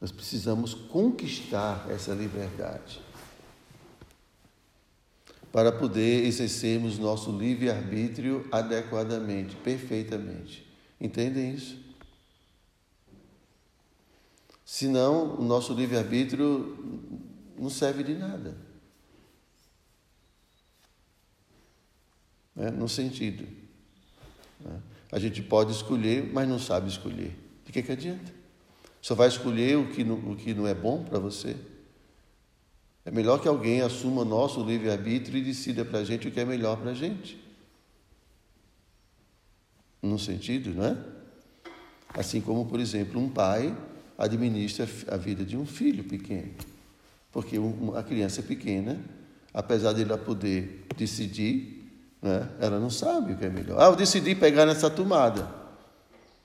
Nós 0.00 0.10
precisamos 0.10 0.72
conquistar 0.72 1.86
essa 1.90 2.14
liberdade 2.14 3.02
para 5.52 5.72
poder 5.72 6.24
exercermos 6.24 6.98
nosso 6.98 7.36
livre-arbítrio 7.36 8.48
adequadamente, 8.50 9.56
perfeitamente. 9.56 10.66
Entendem 11.00 11.54
isso? 11.54 11.78
Senão, 14.64 15.34
o 15.34 15.42
nosso 15.42 15.74
livre-arbítrio 15.74 16.78
não 17.58 17.68
serve 17.68 18.04
de 18.04 18.14
nada. 18.14 18.56
Né? 22.54 22.70
No 22.70 22.88
sentido. 22.88 23.46
Né? 24.64 24.80
A 25.12 25.18
gente 25.18 25.42
pode 25.42 25.72
escolher, 25.72 26.30
mas 26.32 26.48
não 26.48 26.58
sabe 26.58 26.88
escolher. 26.88 27.36
De 27.64 27.72
que, 27.72 27.82
que 27.82 27.92
adianta? 27.92 28.32
Só 29.00 29.14
vai 29.14 29.28
escolher 29.28 29.76
o 29.76 29.88
que 29.88 30.04
não, 30.04 30.16
o 30.16 30.36
que 30.36 30.52
não 30.52 30.66
é 30.66 30.74
bom 30.74 31.02
para 31.02 31.18
você? 31.18 31.56
É 33.04 33.10
melhor 33.10 33.40
que 33.40 33.48
alguém 33.48 33.80
assuma 33.80 34.24
nosso 34.24 34.62
livre-arbítrio 34.62 35.38
e 35.38 35.42
decida 35.42 35.84
para 35.84 36.00
a 36.00 36.04
gente 36.04 36.28
o 36.28 36.30
que 36.30 36.38
é 36.38 36.44
melhor 36.44 36.76
para 36.76 36.90
a 36.90 36.94
gente. 36.94 37.42
Num 40.02 40.18
sentido, 40.18 40.74
não 40.74 40.84
é? 40.84 40.96
Assim 42.10 42.40
como, 42.40 42.66
por 42.66 42.78
exemplo, 42.78 43.20
um 43.20 43.28
pai 43.28 43.76
administra 44.18 44.86
a 45.08 45.16
vida 45.16 45.44
de 45.44 45.56
um 45.56 45.64
filho 45.64 46.04
pequeno. 46.04 46.52
Porque 47.32 47.56
a 47.96 48.02
criança 48.02 48.42
pequena, 48.42 49.00
apesar 49.54 49.92
de 49.92 50.02
ela 50.02 50.18
poder 50.18 50.84
decidir, 50.96 51.79
né, 52.22 52.48
ela 52.60 52.78
não 52.78 52.90
sabe 52.90 53.32
o 53.32 53.36
que 53.36 53.44
é 53.44 53.50
melhor. 53.50 53.80
Ah, 53.80 53.86
eu 53.86 53.96
decidi 53.96 54.34
pegar 54.34 54.66
nessa 54.66 54.90
tomada. 54.90 55.48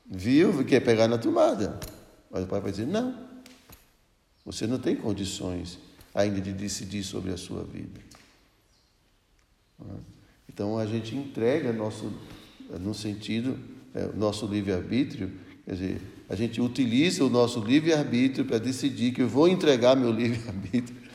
Viu? 0.05 0.63
Quer 0.63 0.79
pegar 0.81 1.07
na 1.07 1.17
tomada. 1.17 1.79
Mas 2.29 2.43
o 2.43 2.47
pai 2.47 2.61
vai 2.61 2.71
dizer: 2.71 2.85
não, 2.85 3.15
você 4.45 4.67
não 4.67 4.77
tem 4.77 4.95
condições 4.95 5.79
ainda 6.13 6.39
de 6.39 6.53
decidir 6.53 7.03
sobre 7.03 7.31
a 7.31 7.38
sua 7.38 7.63
vida. 7.63 7.99
Então 10.47 10.77
a 10.77 10.85
gente 10.85 11.15
entrega 11.15 11.73
nosso, 11.73 12.13
no 12.79 12.93
sentido, 12.93 13.59
é, 13.93 14.05
nosso 14.15 14.45
livre-arbítrio, 14.45 15.31
quer 15.65 15.73
dizer, 15.73 16.01
a 16.29 16.35
gente 16.35 16.61
utiliza 16.61 17.25
o 17.25 17.29
nosso 17.29 17.59
livre-arbítrio 17.59 18.45
para 18.45 18.57
decidir 18.57 19.13
que 19.13 19.21
eu 19.21 19.27
vou 19.27 19.47
entregar 19.47 19.95
meu 19.95 20.11
livre-arbítrio 20.13 21.05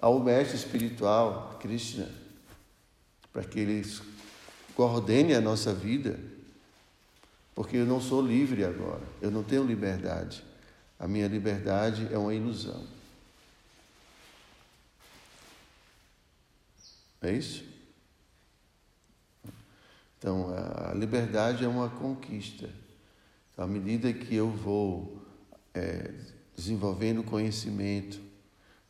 ao 0.00 0.22
mestre 0.22 0.56
espiritual, 0.56 1.58
Krishna, 1.60 2.08
para 3.38 3.46
que 3.46 3.60
ele 3.60 3.88
coordene 4.74 5.32
a 5.32 5.40
nossa 5.40 5.72
vida, 5.72 6.18
porque 7.54 7.76
eu 7.76 7.86
não 7.86 8.00
sou 8.00 8.20
livre 8.20 8.64
agora, 8.64 9.02
eu 9.22 9.30
não 9.30 9.44
tenho 9.44 9.64
liberdade. 9.64 10.42
A 10.98 11.06
minha 11.06 11.28
liberdade 11.28 12.08
é 12.12 12.18
uma 12.18 12.34
ilusão. 12.34 12.84
É 17.22 17.30
isso? 17.30 17.64
Então, 20.18 20.52
a 20.90 20.92
liberdade 20.94 21.64
é 21.64 21.68
uma 21.68 21.88
conquista. 21.88 22.68
Então, 23.52 23.64
à 23.64 23.68
medida 23.68 24.12
que 24.12 24.34
eu 24.34 24.50
vou 24.50 25.24
é, 25.72 26.12
desenvolvendo 26.56 27.22
conhecimento, 27.22 28.20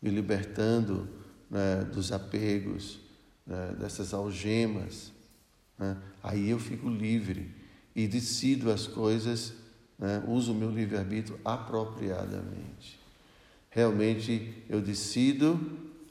me 0.00 0.08
libertando 0.08 1.06
né, 1.50 1.84
dos 1.92 2.12
apegos, 2.12 3.06
né, 3.48 3.74
dessas 3.80 4.12
algemas, 4.12 5.10
né, 5.78 5.96
aí 6.22 6.50
eu 6.50 6.58
fico 6.58 6.88
livre 6.88 7.50
e 7.96 8.06
decido 8.06 8.70
as 8.70 8.86
coisas, 8.86 9.54
né, 9.98 10.22
uso 10.28 10.52
o 10.52 10.54
meu 10.54 10.70
livre-arbítrio 10.70 11.40
apropriadamente. 11.44 13.00
Realmente 13.70 14.62
eu 14.68 14.80
decido 14.80 15.58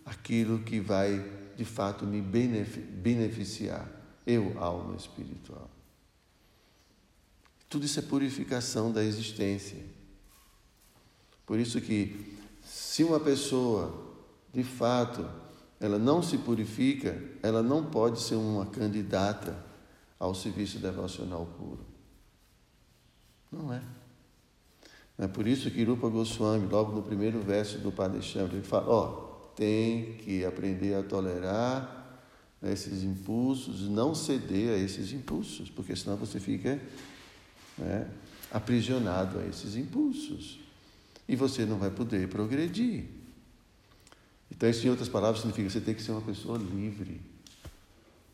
aquilo 0.03 0.59
que 0.59 0.79
vai 0.79 1.23
de 1.55 1.63
fato 1.63 2.05
me 2.05 2.21
beneficiar, 2.21 3.89
eu, 4.25 4.57
alma 4.59 4.95
espiritual. 4.95 5.69
Tudo 7.69 7.85
isso 7.85 7.99
é 7.99 8.01
purificação 8.01 8.91
da 8.91 9.03
existência. 9.03 9.83
Por 11.45 11.59
isso 11.59 11.79
que 11.81 12.37
se 12.63 13.03
uma 13.03 13.19
pessoa, 13.19 14.15
de 14.53 14.63
fato, 14.63 15.29
ela 15.79 15.99
não 15.99 16.21
se 16.23 16.37
purifica, 16.39 17.21
ela 17.43 17.61
não 17.61 17.85
pode 17.85 18.21
ser 18.21 18.35
uma 18.35 18.65
candidata 18.65 19.55
ao 20.19 20.33
serviço 20.33 20.79
devocional 20.79 21.45
puro. 21.57 21.85
Não 23.51 23.71
é. 23.71 23.81
É 25.19 25.27
por 25.27 25.47
isso 25.47 25.71
que 25.71 25.83
Rupa 25.83 26.09
Goswami, 26.09 26.67
logo 26.67 26.91
no 26.91 27.01
primeiro 27.01 27.41
verso 27.41 27.79
do 27.79 27.91
Padre 27.91 28.21
Chambra, 28.21 28.55
ele 28.55 28.65
fala, 28.65 28.87
ó, 28.87 29.05
oh, 29.05 29.27
tem 29.55 30.13
que 30.17 30.45
aprender 30.45 30.93
a 30.95 31.01
tolerar 31.01 32.21
né, 32.61 32.71
esses 32.71 33.03
impulsos, 33.03 33.87
não 33.89 34.13
ceder 34.13 34.75
a 34.75 34.77
esses 34.77 35.11
impulsos, 35.11 35.69
porque 35.69 35.95
senão 35.95 36.15
você 36.17 36.39
fica 36.39 36.79
né, 37.77 38.07
aprisionado 38.51 39.39
a 39.39 39.45
esses 39.45 39.75
impulsos 39.75 40.59
e 41.27 41.35
você 41.35 41.65
não 41.65 41.77
vai 41.77 41.89
poder 41.89 42.27
progredir. 42.29 43.05
Então, 44.57 44.67
isso, 44.67 44.85
em 44.85 44.89
outras 44.89 45.07
palavras, 45.07 45.39
significa 45.39 45.67
que 45.67 45.73
você 45.73 45.79
tem 45.79 45.93
que 45.93 46.01
ser 46.01 46.11
uma 46.11 46.21
pessoa 46.21 46.57
livre, 46.57 47.21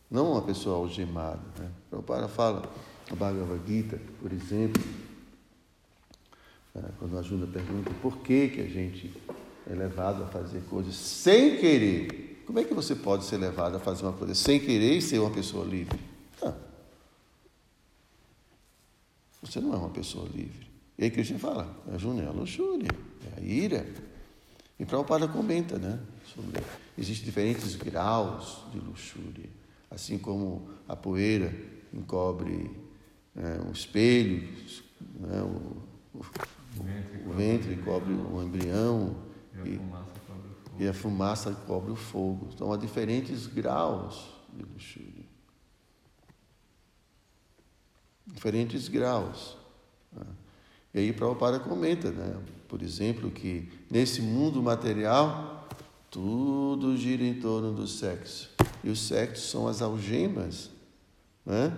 não 0.10 0.32
uma 0.32 0.42
pessoa 0.42 0.78
algemada. 0.78 1.42
Né? 1.60 1.70
Prabhupada 1.90 2.28
fala, 2.30 2.64
a 3.12 3.16
Bhagavad 3.16 3.62
Gita, 3.68 4.00
por 4.22 4.32
exemplo, 4.32 4.82
Ah, 6.76 6.90
quando 6.98 7.18
a 7.20 7.22
Júlia 7.22 7.46
pergunta 7.46 7.92
por 8.02 8.18
que, 8.18 8.50
que 8.50 8.62
a 8.62 8.68
gente 8.68 9.14
é 9.70 9.76
levado 9.76 10.24
a 10.24 10.28
fazer 10.28 10.62
coisas 10.62 10.96
sem 10.96 11.58
querer. 11.58 12.42
Como 12.48 12.60
é 12.60 12.64
que 12.64 12.74
você 12.74 12.96
pode 12.96 13.26
ser 13.26 13.38
levado 13.38 13.76
a 13.76 13.80
fazer 13.80 14.04
uma 14.04 14.14
coisa 14.14 14.34
sem 14.34 14.60
querer 14.60 14.98
e 14.98 15.02
ser 15.02 15.20
uma 15.20 15.30
pessoa 15.30 15.64
livre? 15.66 16.00
Não. 16.42 16.56
Você 19.44 19.60
não 19.62 19.74
é 19.74 19.78
uma 19.78 19.90
pessoa 19.90 20.28
livre. 20.34 20.68
E 20.98 21.04
aí 21.04 21.12
Cristo 21.12 21.38
fala, 21.38 21.70
a 21.94 21.98
Júlia 21.98 22.24
é 22.24 22.28
a 22.28 22.32
luxúria, 22.32 22.90
é 23.36 23.40
a 23.40 23.44
ira. 23.44 23.86
E 24.80 24.86
Prabhupada 24.86 25.28
comenta, 25.28 25.78
né? 25.78 26.00
Sobre, 26.34 26.62
existem 26.98 27.26
diferentes 27.26 27.76
graus 27.76 28.64
de 28.72 28.80
luxúria. 28.80 29.50
Assim 29.90 30.18
como 30.18 30.68
a 30.88 30.96
poeira 30.96 31.54
encobre 31.94 32.72
né, 33.36 33.60
um 33.68 33.72
espelho, 33.72 34.50
né, 35.20 35.42
o, 35.44 36.18
o, 36.18 36.26
o 37.30 37.34
ventre 37.34 37.76
cobre 37.78 38.12
o 38.14 38.42
embrião 38.42 39.16
E 39.64 39.80
e, 40.84 40.88
a 40.88 40.94
fumaça 40.94 41.52
o 41.52 41.56
cobre 41.68 41.92
o 41.92 41.96
fogo. 41.96 42.50
Então 42.54 42.74
há 42.74 42.78
diferentes 42.78 43.46
graus 43.46 44.34
de 44.52 44.64
luxúria. 44.64 45.26
Diferentes 48.26 48.88
graus. 48.88 49.56
né? 50.12 50.26
E 50.96 51.00
aí 51.00 51.14
Prabhupada 51.14 51.60
comenta, 51.60 52.12
né? 52.12 52.42
por 52.68 52.82
exemplo, 52.82 53.30
que 53.30 53.70
nesse 53.94 54.24
mundo 54.24 54.60
material 54.64 55.68
tudo 56.10 56.98
gira 56.98 57.24
em 57.24 57.40
torno 57.40 57.72
do 57.72 57.86
sexo. 57.86 58.50
E 58.84 58.90
o 58.90 58.96
sexo 58.96 59.48
são 59.48 59.68
as 59.68 59.84
algemas 59.84 60.72
né? 61.46 61.72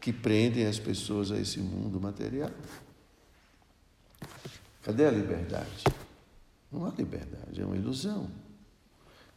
que 0.00 0.10
prendem 0.10 0.64
as 0.64 0.78
pessoas 0.78 1.30
a 1.30 1.38
esse 1.38 1.58
mundo 1.58 2.00
material. 2.00 2.50
Cadê 4.82 5.04
a 5.04 5.10
liberdade? 5.10 5.84
Não 6.72 6.86
há 6.86 6.92
liberdade, 6.96 7.60
é 7.60 7.66
uma 7.66 7.76
ilusão. 7.76 8.30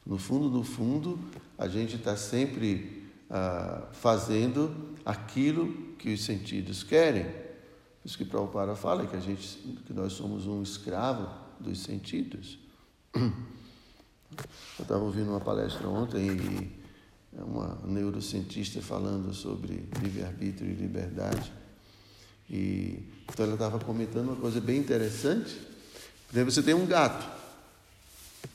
No 0.05 0.17
fundo, 0.17 0.49
no 0.49 0.63
fundo, 0.63 1.19
a 1.57 1.67
gente 1.67 1.97
está 1.97 2.15
sempre 2.15 3.11
ah, 3.29 3.89
fazendo 3.91 4.95
aquilo 5.03 5.95
que 5.97 6.13
os 6.13 6.23
sentidos 6.23 6.81
querem. 6.81 7.25
Por 7.25 8.05
isso 8.05 8.17
que 8.17 8.23
Prabhupada 8.23 8.73
fala 8.73 9.05
que, 9.05 9.17
a 9.17 9.19
gente, 9.19 9.57
que 9.85 9.91
nós 9.91 10.13
somos 10.13 10.47
um 10.47 10.63
escravo 10.63 11.40
dos 11.61 11.83
sentidos. 11.83 12.57
Eu 13.15 14.83
estava 14.83 15.03
ouvindo 15.03 15.29
uma 15.29 15.41
palestra 15.41 15.87
ontem 15.87 16.31
e 16.31 16.81
uma 17.33 17.79
neurocientista 17.85 18.81
falando 18.81 19.33
sobre 19.33 19.87
livre-arbítrio 20.01 20.69
e 20.69 20.73
liberdade. 20.73 21.51
E, 22.49 23.03
então 23.29 23.45
ela 23.45 23.53
estava 23.53 23.79
comentando 23.79 24.29
uma 24.29 24.35
coisa 24.35 24.59
bem 24.59 24.77
interessante. 24.77 25.59
Você 26.31 26.63
tem 26.63 26.73
um 26.73 26.85
gato. 26.85 27.29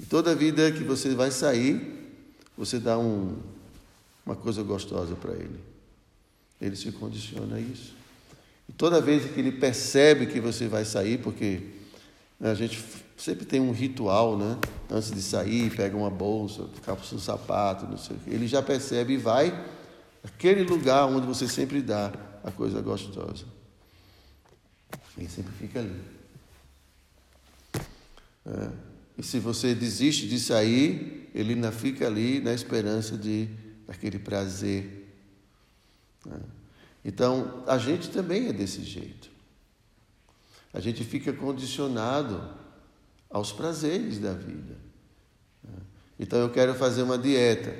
E 0.00 0.04
toda 0.04 0.34
vida 0.34 0.70
que 0.72 0.82
você 0.82 1.14
vai 1.14 1.30
sair, 1.30 2.12
você 2.56 2.78
dá 2.78 2.98
um, 2.98 3.36
uma 4.24 4.34
coisa 4.34 4.62
gostosa 4.62 5.14
para 5.14 5.32
ele. 5.32 5.60
Ele 6.60 6.76
se 6.76 6.90
condiciona 6.92 7.56
a 7.56 7.60
isso. 7.60 7.94
E 8.68 8.72
toda 8.72 9.00
vez 9.00 9.30
que 9.30 9.38
ele 9.38 9.52
percebe 9.52 10.26
que 10.26 10.40
você 10.40 10.66
vai 10.66 10.84
sair, 10.84 11.18
porque 11.18 11.75
a 12.40 12.54
gente 12.54 12.84
sempre 13.16 13.46
tem 13.46 13.60
um 13.60 13.72
ritual, 13.72 14.36
né? 14.36 14.58
Antes 14.90 15.10
de 15.10 15.22
sair, 15.22 15.74
pega 15.74 15.96
uma 15.96 16.10
bolsa, 16.10 16.68
calça 16.84 17.14
um 17.14 17.18
sapato, 17.18 17.86
não 17.86 17.96
sei 17.96 18.16
o 18.16 18.20
quê. 18.20 18.30
Ele 18.30 18.46
já 18.46 18.62
percebe 18.62 19.14
e 19.14 19.16
vai 19.16 19.52
naquele 20.22 20.62
lugar 20.62 21.06
onde 21.06 21.26
você 21.26 21.48
sempre 21.48 21.80
dá 21.80 22.12
a 22.44 22.50
coisa 22.50 22.80
gostosa. 22.82 23.44
Ele 25.16 25.28
sempre 25.28 25.52
fica 25.52 25.80
ali. 25.80 26.00
É. 28.44 28.70
E 29.18 29.22
se 29.22 29.38
você 29.38 29.74
desiste 29.74 30.28
de 30.28 30.38
sair, 30.38 31.30
ele 31.34 31.54
ainda 31.54 31.72
fica 31.72 32.06
ali 32.06 32.40
na 32.40 32.52
esperança 32.52 33.16
de 33.16 33.48
daquele 33.86 34.18
prazer. 34.18 35.10
É. 36.30 36.40
Então, 37.04 37.62
a 37.66 37.78
gente 37.78 38.10
também 38.10 38.48
é 38.48 38.52
desse 38.52 38.82
jeito. 38.82 39.30
A 40.76 40.80
gente 40.80 41.02
fica 41.04 41.32
condicionado 41.32 42.50
aos 43.30 43.50
prazeres 43.50 44.18
da 44.18 44.34
vida. 44.34 44.76
É. 45.66 45.80
Então, 46.20 46.38
eu 46.38 46.50
quero 46.50 46.74
fazer 46.74 47.00
uma 47.00 47.16
dieta. 47.16 47.74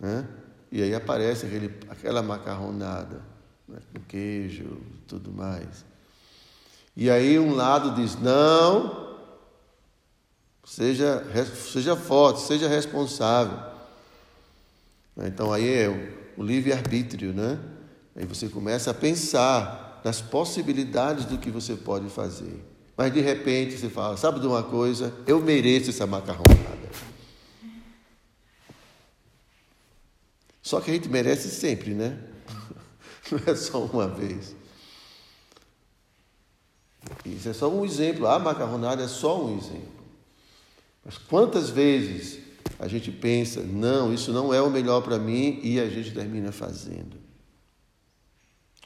Né? 0.00 0.26
E 0.72 0.82
aí 0.82 0.94
aparece 0.94 1.44
aquele, 1.44 1.66
aquela 1.90 2.22
macarronada, 2.22 3.20
né? 3.68 3.78
com 3.92 4.00
queijo 4.04 4.80
tudo 5.06 5.30
mais. 5.30 5.84
E 6.96 7.10
aí 7.10 7.38
um 7.38 7.54
lado 7.54 7.94
diz, 7.94 8.18
não, 8.18 9.18
seja, 10.64 11.22
seja 11.54 11.94
forte, 11.94 12.40
seja 12.40 12.70
responsável. 12.70 13.58
Então 15.18 15.52
aí 15.52 15.70
é 15.70 15.88
o, 15.90 16.40
o 16.40 16.42
livre-arbítrio, 16.42 17.34
né? 17.34 17.58
Aí 18.16 18.24
você 18.24 18.48
começa 18.48 18.92
a 18.92 18.94
pensar 18.94 19.83
nas 20.04 20.20
possibilidades 20.20 21.24
do 21.24 21.38
que 21.38 21.50
você 21.50 21.74
pode 21.74 22.10
fazer. 22.10 22.62
Mas 22.94 23.12
de 23.12 23.22
repente 23.22 23.78
você 23.78 23.88
fala, 23.88 24.18
sabe 24.18 24.38
de 24.38 24.46
uma 24.46 24.62
coisa? 24.62 25.12
Eu 25.26 25.40
mereço 25.40 25.88
essa 25.88 26.06
macarronada. 26.06 26.84
Só 30.62 30.80
que 30.80 30.90
a 30.90 30.94
gente 30.94 31.08
merece 31.08 31.48
sempre, 31.48 31.94
né? 31.94 32.18
Não 33.32 33.40
é 33.46 33.56
só 33.56 33.82
uma 33.84 34.06
vez. 34.06 34.54
Isso 37.24 37.48
é 37.48 37.52
só 37.52 37.68
um 37.70 37.84
exemplo. 37.84 38.26
A 38.26 38.38
macarronada 38.38 39.02
é 39.02 39.08
só 39.08 39.42
um 39.42 39.58
exemplo. 39.58 40.04
Mas 41.04 41.18
quantas 41.18 41.70
vezes 41.70 42.38
a 42.78 42.88
gente 42.88 43.10
pensa, 43.10 43.60
não, 43.60 44.12
isso 44.12 44.32
não 44.32 44.54
é 44.54 44.60
o 44.60 44.70
melhor 44.70 45.02
para 45.02 45.18
mim 45.18 45.60
e 45.62 45.78
a 45.78 45.88
gente 45.88 46.12
termina 46.12 46.50
fazendo? 46.50 47.23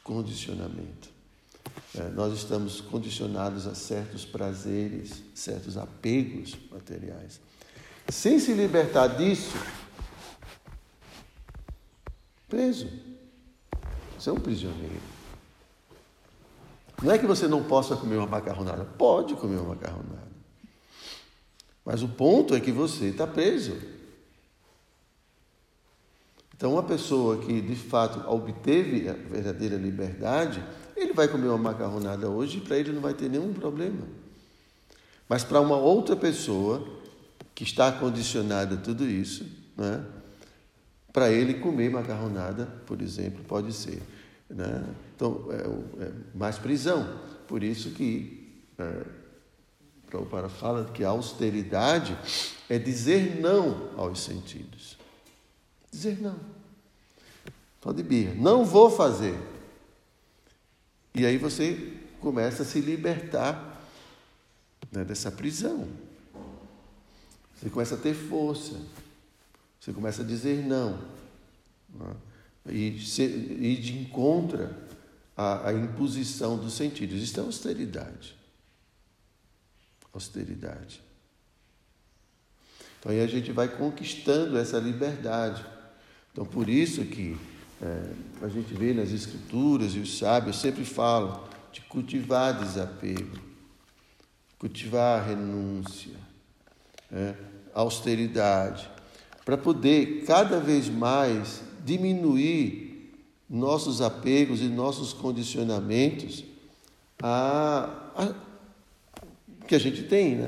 Condicionamento. 0.08 1.10
É, 1.94 2.08
nós 2.08 2.32
estamos 2.32 2.80
condicionados 2.80 3.66
a 3.66 3.74
certos 3.74 4.24
prazeres, 4.24 5.22
certos 5.34 5.76
apegos 5.76 6.56
materiais. 6.70 7.38
Sem 8.08 8.38
se 8.38 8.54
libertar 8.54 9.08
disso, 9.08 9.54
preso. 12.48 12.88
Você 14.18 14.30
é 14.30 14.32
um 14.32 14.40
prisioneiro. 14.40 15.02
Não 17.02 17.12
é 17.12 17.18
que 17.18 17.26
você 17.26 17.46
não 17.46 17.62
possa 17.62 17.94
comer 17.94 18.16
uma 18.16 18.26
macarronada. 18.26 18.86
Pode 18.86 19.34
comer 19.34 19.56
uma 19.56 19.74
macarronada. 19.74 20.32
Mas 21.84 22.02
o 22.02 22.08
ponto 22.08 22.54
é 22.54 22.60
que 22.60 22.72
você 22.72 23.08
está 23.08 23.26
preso. 23.26 23.76
Então, 26.58 26.72
uma 26.72 26.82
pessoa 26.82 27.38
que 27.38 27.60
de 27.60 27.76
fato 27.76 28.28
obteve 28.28 29.08
a 29.08 29.12
verdadeira 29.12 29.76
liberdade, 29.76 30.60
ele 30.96 31.12
vai 31.12 31.28
comer 31.28 31.46
uma 31.46 31.56
macarronada 31.56 32.28
hoje 32.28 32.58
e 32.58 32.60
para 32.60 32.76
ele 32.76 32.90
não 32.90 33.00
vai 33.00 33.14
ter 33.14 33.30
nenhum 33.30 33.54
problema. 33.54 34.02
Mas 35.28 35.44
para 35.44 35.60
uma 35.60 35.76
outra 35.76 36.16
pessoa 36.16 36.84
que 37.54 37.62
está 37.62 37.92
condicionada 37.92 38.74
a 38.74 38.78
tudo 38.78 39.06
isso, 39.06 39.46
né, 39.76 40.04
para 41.12 41.30
ele 41.30 41.54
comer 41.54 41.90
macarronada, 41.90 42.66
por 42.86 43.00
exemplo, 43.00 43.44
pode 43.44 43.72
ser. 43.72 44.02
Né? 44.50 44.84
Então, 45.14 45.46
é, 45.50 46.06
é, 46.06 46.12
mais 46.34 46.58
prisão. 46.58 47.20
Por 47.46 47.62
isso 47.62 47.90
que 47.90 48.64
é, 48.76 49.04
Prabhupada 50.08 50.48
fala 50.48 50.86
que 50.86 51.04
a 51.04 51.10
austeridade 51.10 52.18
é 52.68 52.80
dizer 52.80 53.40
não 53.40 53.90
aos 53.96 54.20
sentidos. 54.20 54.98
Dizer 55.90 56.20
não. 56.20 56.36
Só 57.82 57.92
de 57.92 58.02
birra. 58.02 58.34
Não 58.34 58.64
vou 58.64 58.90
fazer. 58.90 59.38
E 61.14 61.24
aí 61.24 61.38
você 61.38 61.94
começa 62.20 62.62
a 62.62 62.66
se 62.66 62.80
libertar 62.80 63.82
né, 64.90 65.04
dessa 65.04 65.30
prisão. 65.30 65.88
Você 67.54 67.70
começa 67.70 67.94
a 67.94 67.98
ter 67.98 68.14
força. 68.14 68.80
Você 69.80 69.92
começa 69.92 70.22
a 70.22 70.24
dizer 70.24 70.64
não. 70.64 70.98
Né? 71.94 72.16
E, 72.70 73.00
se, 73.00 73.22
e 73.22 73.76
de 73.76 73.98
encontra 73.98 74.76
a, 75.36 75.68
a 75.68 75.72
imposição 75.72 76.58
dos 76.58 76.74
sentidos. 76.74 77.22
Isso 77.22 77.38
é 77.38 77.42
austeridade. 77.42 78.36
Austeridade. 80.12 81.00
Então 82.98 83.12
aí 83.12 83.20
a 83.20 83.26
gente 83.26 83.52
vai 83.52 83.68
conquistando 83.68 84.58
essa 84.58 84.78
liberdade. 84.78 85.64
Então 86.32 86.44
por 86.44 86.68
isso 86.68 87.04
que 87.04 87.36
é, 87.80 88.10
a 88.42 88.48
gente 88.48 88.74
vê 88.74 88.92
nas 88.92 89.10
escrituras 89.10 89.94
e 89.94 89.98
os 90.00 90.18
sábios 90.18 90.60
sempre 90.60 90.84
falam 90.84 91.44
de 91.72 91.80
cultivar 91.82 92.58
desapego, 92.58 93.38
cultivar 94.58 95.26
renúncia, 95.26 96.16
é, 97.12 97.34
austeridade, 97.72 98.90
para 99.44 99.56
poder 99.56 100.24
cada 100.26 100.58
vez 100.58 100.88
mais 100.88 101.62
diminuir 101.84 103.14
nossos 103.48 104.02
apegos 104.02 104.60
e 104.60 104.64
nossos 104.64 105.12
condicionamentos 105.12 106.44
a, 107.22 108.10
a, 108.14 108.34
que 109.66 109.74
a 109.74 109.78
gente 109.78 110.02
tem, 110.02 110.36
né? 110.36 110.46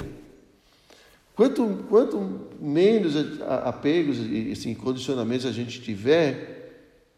Quanto, 1.35 1.87
quanto 1.89 2.51
menos 2.61 3.15
apegos 3.65 4.19
e 4.19 4.53
assim, 4.53 4.75
condicionamentos 4.75 5.47
a 5.47 5.53
gente 5.53 5.81
tiver, 5.81 6.60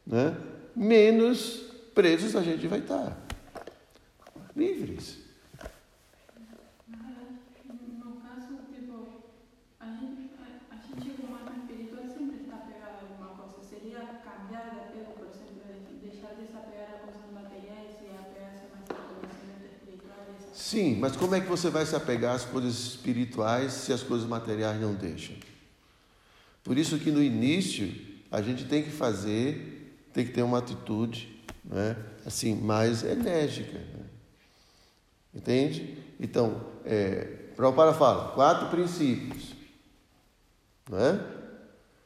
né, 0.07 0.37
menos 0.75 1.63
presos 1.95 2.37
a 2.37 2.43
gente 2.43 2.67
vai 2.67 2.81
estar. 2.81 3.17
Livres. 4.55 5.23
Sim, 20.73 20.97
mas 20.99 21.15
como 21.15 21.35
é 21.35 21.41
que 21.43 21.47
você 21.47 21.69
vai 21.69 21.85
se 21.85 21.95
apegar 21.95 22.35
às 22.35 22.47
coisas 22.47 22.79
espirituais 22.79 23.75
se 23.75 23.93
as 23.93 24.03
coisas 24.03 24.27
materiais 24.27 24.81
não 24.81 24.95
deixam? 24.95 25.37
Por 26.65 26.79
isso 26.79 26.99
que 26.99 27.11
no 27.11 27.23
início 27.23 27.95
a 28.31 28.41
gente 28.41 28.65
tem 28.65 28.83
que 28.83 28.91
fazer, 28.91 29.72
tem 30.13 30.27
que 30.27 30.33
ter 30.33 30.43
uma 30.43 30.59
atitude, 30.59 31.43
né, 31.65 31.97
assim, 32.27 32.55
mais 32.55 33.03
enérgica. 33.03 33.79
Né? 33.79 34.05
Entende? 35.35 35.99
Então, 36.21 36.61
é, 36.85 37.25
Prabhupada 37.57 37.95
fala, 37.95 38.33
quatro 38.33 38.69
princípios. 38.69 39.55
Não 40.89 40.99
é? 40.99 41.21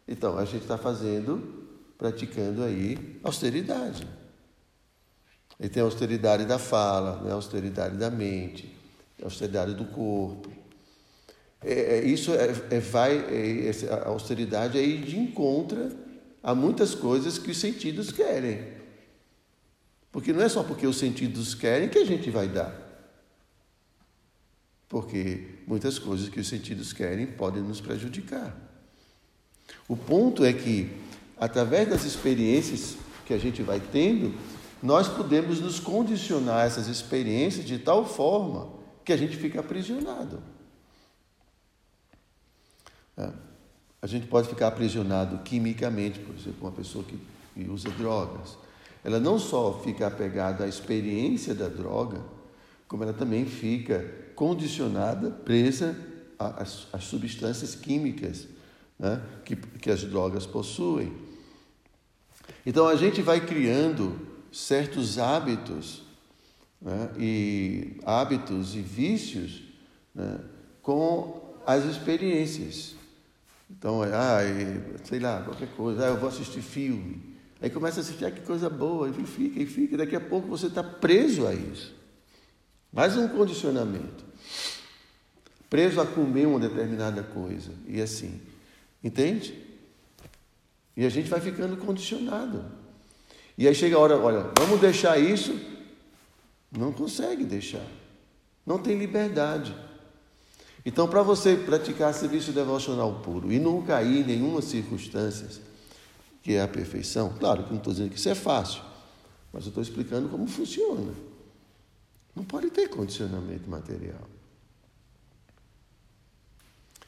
Então, 0.07 0.38
a 0.38 0.44
gente 0.44 0.62
está 0.62 0.78
fazendo, 0.78 1.66
praticando 1.98 2.62
aí 2.62 3.18
austeridade. 3.24 4.07
Ele 5.59 5.68
tem 5.68 5.82
a 5.82 5.86
austeridade 5.86 6.44
da 6.44 6.59
fala, 6.59 7.22
né? 7.22 7.30
a 7.30 7.34
austeridade 7.34 7.96
da 7.96 8.11
mente, 8.11 8.76
a 9.20 9.24
austeridade 9.24 9.74
do 9.74 9.86
corpo. 9.86 10.50
É, 11.62 11.98
é, 11.98 12.04
isso 12.04 12.32
é, 12.32 12.50
é 12.70 12.80
vai, 12.80 13.16
é, 13.16 13.70
a 13.90 14.09
austeridade 14.09 14.78
aí 14.78 14.98
de 14.98 15.18
encontra 15.18 16.05
a 16.47 16.55
muitas 16.55 16.94
coisas 16.94 17.38
que 17.38 17.51
os 17.51 17.59
sentidos 17.59 18.12
querem. 18.12 18.68
Porque 20.12 20.32
não 20.32 20.40
é 20.40 20.49
só 20.49 20.62
porque 20.62 20.86
os 20.86 20.97
sentidos 20.97 21.57
querem 21.57 21.88
que 21.88 21.99
a 21.99 22.05
gente 22.05 22.30
vai 22.30 22.47
dar. 22.47 22.72
Porque 24.88 25.59
muitas 25.66 25.99
coisas 25.99 26.28
que 26.28 26.38
os 26.38 26.47
sentidos 26.47 26.92
querem 26.92 27.26
podem 27.26 27.64
nos 27.64 27.80
prejudicar. 27.80 28.57
O 29.88 29.97
ponto 29.97 30.44
é 30.44 30.53
que, 30.53 30.88
através 31.36 31.88
das 31.88 32.05
experiências 32.05 32.97
que 33.26 33.34
a 33.34 33.38
gente 33.38 33.61
vai 33.64 33.80
tendo, 33.80 34.32
nós 34.80 35.09
podemos 35.09 35.59
nos 35.59 35.80
condicionar 35.80 36.59
a 36.61 36.64
essas 36.66 36.86
experiências 36.86 37.66
de 37.66 37.80
tal 37.80 38.07
forma 38.07 38.72
que 39.05 39.12
a 39.12 39.16
gente 39.16 39.36
fica 39.36 39.59
aprisionado. 39.59 40.40
É. 43.16 43.45
A 44.07 44.09
gente 44.09 44.28
pode 44.28 44.48
ficar 44.48 44.68
aprisionado 44.68 45.38
quimicamente, 45.38 46.20
por 46.20 46.32
exemplo, 46.32 46.59
uma 46.61 46.70
pessoa 46.70 47.04
que, 47.04 47.18
usa 47.68 47.90
drogas. 47.90 48.57
Ela 49.02 49.18
não 49.18 49.36
só 49.36 49.80
fica 49.82 50.07
apegada 50.07 50.62
à 50.62 50.68
experiência 50.68 51.57
da 51.57 51.66
droga, 51.66 52.20
como 52.86 53.02
ela 53.02 53.12
também 53.12 53.44
fica 53.46 54.09
condicionada, 54.36 55.28
presa 55.32 55.98
às, 56.38 56.86
às 56.92 57.02
substâncias 57.02 57.74
químicas 57.74 58.46
né, 58.96 59.20
que, 59.44 59.57
que 59.57 59.90
as 59.90 60.04
drogas 60.04 60.46
possuem. 60.46 61.12
Então 62.64 62.86
a 62.86 62.94
gente 62.94 63.20
vai 63.22 63.44
criando 63.44 64.20
certos 64.52 65.18
hábitos 65.18 66.02
né, 66.80 67.11
e 67.18 67.98
hábitos 68.04 68.76
e 68.76 68.80
vícios 68.80 69.64
né, 70.14 70.38
com 70.80 71.57
as 71.66 71.84
experiências. 71.84 72.95
Então, 73.70 74.02
ah, 74.02 74.38
sei 75.04 75.18
lá, 75.18 75.42
qualquer 75.42 75.68
coisa, 75.76 76.04
ah, 76.04 76.08
eu 76.08 76.16
vou 76.16 76.28
assistir 76.28 76.62
filme. 76.62 77.36
Aí 77.60 77.70
começa 77.70 78.00
a 78.00 78.02
assistir, 78.02 78.24
ah, 78.24 78.30
que 78.30 78.40
coisa 78.42 78.70
boa, 78.70 79.08
e 79.08 79.24
fica, 79.24 79.60
e 79.60 79.66
fica, 79.66 79.96
daqui 79.96 80.14
a 80.14 80.20
pouco 80.20 80.48
você 80.48 80.66
está 80.66 80.82
preso 80.82 81.46
a 81.46 81.54
isso. 81.54 81.94
Mais 82.92 83.16
um 83.16 83.28
condicionamento. 83.28 84.24
Preso 85.68 86.00
a 86.00 86.06
comer 86.06 86.46
uma 86.46 86.60
determinada 86.60 87.22
coisa. 87.22 87.72
E 87.86 88.00
assim. 88.00 88.40
Entende? 89.02 89.66
E 90.96 91.04
a 91.04 91.08
gente 91.08 91.28
vai 91.28 91.40
ficando 91.40 91.76
condicionado. 91.76 92.64
E 93.58 93.66
aí 93.66 93.74
chega 93.74 93.96
a 93.96 93.98
hora, 93.98 94.16
olha, 94.16 94.50
vamos 94.58 94.80
deixar 94.80 95.18
isso. 95.18 95.58
Não 96.70 96.92
consegue 96.92 97.44
deixar. 97.44 97.86
Não 98.64 98.78
tem 98.78 98.98
liberdade. 98.98 99.74
Então, 100.87 101.09
para 101.09 101.20
você 101.20 101.57
praticar 101.57 102.14
serviço 102.14 102.53
devocional 102.53 103.20
puro 103.20 103.51
e 103.51 103.59
não 103.59 103.82
cair 103.82 104.20
em 104.20 104.24
nenhuma 104.24 104.62
circunstância 104.62 105.49
que 106.45 106.55
é 106.55 106.62
a 106.62 106.68
perfeição, 106.68 107.34
claro 107.41 107.64
que 107.64 107.70
não 107.70 107.78
estou 107.78 107.93
dizendo 107.93 108.11
que 108.11 108.16
isso 108.16 108.28
é 108.28 108.37
fácil, 108.37 108.82
mas 109.53 109.64
eu 109.64 109.70
estou 109.70 109.82
explicando 109.82 110.28
como 110.28 110.47
funciona. 110.47 111.12
Não 112.37 112.45
pode 112.45 112.70
ter 112.70 112.89
condicionamento 112.89 113.68
material. 113.68 114.28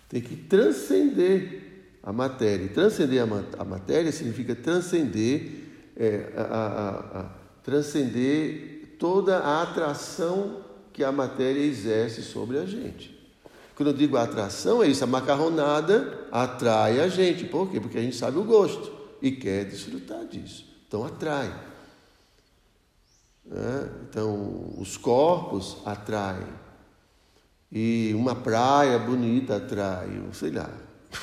Tem 0.09 0.21
que 0.21 0.35
transcender 0.35 1.63
a 2.03 2.13
matéria. 2.13 2.67
Transcender 2.71 3.23
a, 3.57 3.65
matéria 3.65 4.11
significa 4.11 4.57
transcender 4.57 5.69
é, 5.97 6.33
a, 6.37 6.43
a, 6.43 7.21
a 7.21 7.25
transcender 7.63 8.97
toda 8.99 9.39
a 9.39 9.63
atração 9.63 10.65
que 10.93 11.05
a 11.05 11.13
matéria 11.13 11.61
exerce 11.61 12.23
sobre 12.23 12.59
a 12.59 12.67
gente. 12.67 13.18
Quando 13.79 13.91
eu 13.91 13.95
digo 13.95 14.17
atração, 14.17 14.83
é 14.83 14.89
isso, 14.89 15.05
a 15.05 15.07
macarronada 15.07 16.27
atrai 16.33 16.99
a 16.99 17.07
gente. 17.07 17.45
Por 17.45 17.71
quê? 17.71 17.79
Porque 17.79 17.97
a 17.97 18.03
gente 18.03 18.17
sabe 18.17 18.37
o 18.37 18.43
gosto 18.43 18.93
e 19.23 19.31
quer 19.31 19.67
desfrutar 19.67 20.27
disso. 20.27 20.67
Então 20.89 21.05
atrai. 21.05 21.47
É? 23.49 23.89
Então, 24.03 24.75
os 24.77 24.97
corpos 24.97 25.77
atraem. 25.85 26.49
E 27.71 28.13
uma 28.17 28.35
praia 28.35 28.99
bonita 28.99 29.59
atrai, 29.59 30.09
sei 30.33 30.51
lá. 30.51 30.69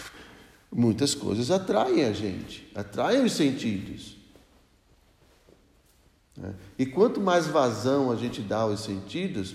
Muitas 0.71 1.13
coisas 1.13 1.51
atraem 1.51 2.05
a 2.05 2.13
gente, 2.13 2.71
atraem 2.73 3.25
os 3.25 3.33
sentidos. 3.33 4.15
Né? 6.37 6.53
E 6.79 6.85
quanto 6.85 7.19
mais 7.19 7.47
vazão 7.47 8.09
a 8.09 8.15
gente 8.15 8.41
dá 8.41 8.59
aos 8.59 8.79
sentidos, 8.79 9.53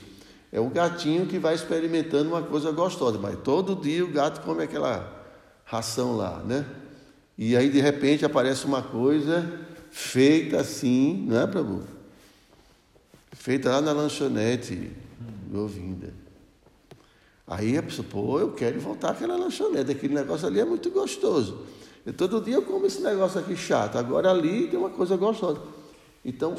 é 0.53 0.61
o 0.61 0.69
gatinho 0.69 1.27
que 1.27 1.39
vai 1.39 1.55
experimentando 1.55 2.31
uma 2.31 2.43
coisa 2.43 2.73
gostosa, 2.73 3.19
mas 3.19 3.39
todo 3.43 3.77
dia 3.77 4.05
o 4.05 4.09
gato 4.09 4.45
come 4.45 4.65
aquela 4.65 5.25
ração 5.65 6.17
lá, 6.17 6.39
né? 6.45 6.67
E 7.39 7.57
aí 7.57 7.71
de 7.71 7.81
repente 7.81 8.25
aparece 8.25 8.65
uma 8.65 8.83
coisa 8.83 9.61
feita 9.91 10.61
assim, 10.61 11.25
não 11.29 11.41
é, 11.41 11.47
Prabhu? 11.47 11.85
Feita 13.33 13.71
lá 13.71 13.81
na 13.81 13.93
lanchonete, 13.93 14.91
Govinda. 15.51 16.13
Aí 17.47 17.77
a 17.77 17.83
pessoa, 17.83 18.07
pô, 18.09 18.39
eu 18.39 18.53
quero 18.53 18.79
voltar 18.81 19.11
àquela 19.11 19.37
lanchonete, 19.37 19.91
aquele 19.91 20.15
negócio 20.15 20.47
ali 20.47 20.61
é 20.61 20.65
muito 20.65 20.91
gostoso. 20.91 21.65
Eu, 22.05 22.13
todo 22.13 22.41
dia 22.41 22.55
eu 22.55 22.63
como 22.63 22.87
esse 22.87 23.01
negócio 23.03 23.41
aqui 23.41 23.57
chato, 23.57 23.99
agora 23.99 24.31
ali 24.31 24.69
tem 24.69 24.79
uma 24.79 24.91
coisa 24.91 25.17
gostosa. 25.17 25.61
Então, 26.25 26.55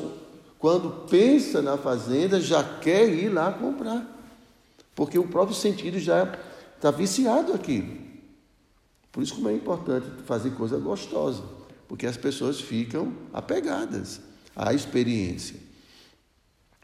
quando 0.61 1.07
pensa 1.09 1.59
na 1.59 1.75
fazenda, 1.75 2.39
já 2.39 2.63
quer 2.63 3.09
ir 3.09 3.29
lá 3.29 3.51
comprar, 3.51 4.05
porque 4.93 5.17
o 5.17 5.27
próprio 5.27 5.57
sentido 5.57 5.97
já 5.97 6.37
está 6.75 6.91
viciado 6.91 7.51
aqui. 7.51 7.99
Por 9.11 9.23
isso 9.23 9.33
como 9.33 9.49
é 9.49 9.53
importante 9.55 10.05
fazer 10.23 10.51
coisa 10.51 10.77
gostosa, 10.77 11.41
porque 11.87 12.05
as 12.05 12.15
pessoas 12.15 12.61
ficam 12.61 13.11
apegadas 13.33 14.21
à 14.55 14.71
experiência. 14.71 15.59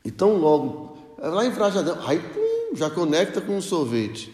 Então, 0.03 0.37
logo, 0.37 0.97
lá 1.19 1.45
em 1.45 1.51
Frajadão, 1.51 2.03
aí 2.07 2.17
pum, 2.17 2.75
já 2.75 2.89
conecta 2.89 3.39
com 3.41 3.59
o 3.59 3.61
sorvete, 3.61 4.33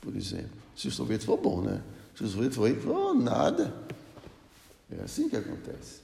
por 0.00 0.16
exemplo. 0.16 0.60
Se 0.74 0.88
o 0.88 0.90
sorvete 0.90 1.24
for 1.24 1.36
bom, 1.36 1.60
né? 1.62 1.80
Se 2.16 2.24
o 2.24 2.28
sorvete 2.28 2.54
for, 2.54 2.90
oh, 2.90 3.14
nada. 3.14 3.72
É 4.90 5.04
assim 5.04 5.28
que 5.28 5.36
acontece. 5.36 6.01